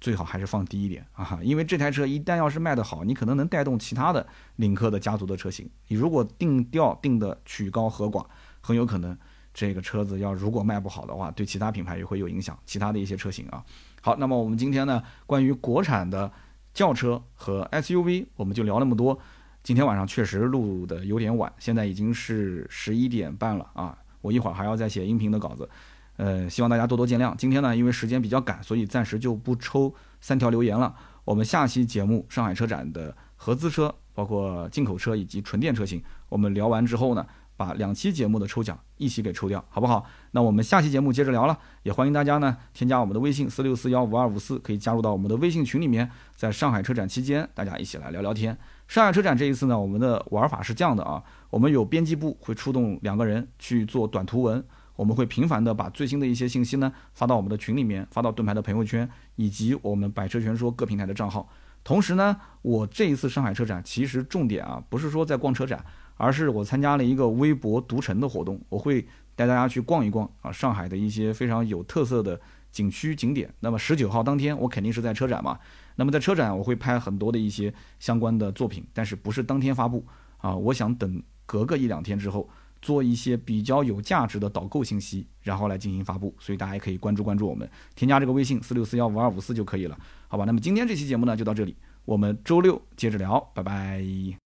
[0.00, 4.26] 最好还是放低一点啊，因为这台车一旦要是卖得好，你可能能带动其他的
[4.56, 5.68] 领克的家族的车型。
[5.88, 8.24] 你如果定调定的曲高和寡，
[8.62, 9.14] 很有可能
[9.52, 13.62] 这个车子要如果卖不好的话，对其他品牌也会有影响，其他的一些车型啊。
[14.00, 16.32] 好，那么我们今天呢，关于国产的
[16.72, 19.20] 轿车和 SUV，我们就聊那么多。
[19.62, 23.96] 今天晚上确实录的有点晚，现在已经是十一点半了啊！
[24.20, 25.68] 我一会儿还要再写音频的稿子，
[26.16, 27.32] 呃，希望大家多多见谅。
[27.36, 30.92] 今天呢，因为时间比较赶，所以暂时就不抽三条留言了。
[31.24, 37.24] 我们下期节目上海车展的合资车，包括进口车以及纯电车型，我们聊完之后呢。
[37.54, 40.04] 把两期节目的抽奖一起给抽掉，好不好？
[40.32, 46.10] 那我们下期节目接着聊了，也欢迎大家呢添加我们的微信四六四幺五二五四，可以加入到我们的微信群里面。
[46.34, 48.58] 在上海车展期间，大家一起来聊聊天。
[48.92, 54.62] 上海车展这一次呢，我们的玩法是这样的啊，我们有编辑部会出动两个人去做短图文，
[54.96, 61.48] 我们会频繁的把最新的一些信息呢发到我们的群里面，发到盾牌的朋友圈以及我们百车全说各平台的账号。
[61.82, 65.82] 同时呢，我这一次上海车展其实重点啊不是说在逛车展。
[66.18, 69.00] 而是我参加了一个微博读城的活动，我会
[69.34, 72.38] 带大家去逛一逛啊，上海的一些非常有特色的
[72.70, 73.52] 景区景点。
[73.60, 75.58] 那么十九号当天，我肯定是在车展嘛。
[75.96, 80.04] 那么在车展，我会拍很多的一些相关的作品，但是不是当天发布
[80.38, 80.54] 啊？
[80.54, 82.48] 我想等隔个一两天之后，
[82.80, 86.34] 做一些比较有价值的导购信息，然后来进行发布。
[86.38, 90.44] 所以大家也可以关注关注我们，添加这个微信四六四幺五二五四就可以了，好吧？
[90.44, 94.36] 那么今天这期节目呢就到这里，我们周六接着聊，拜拜。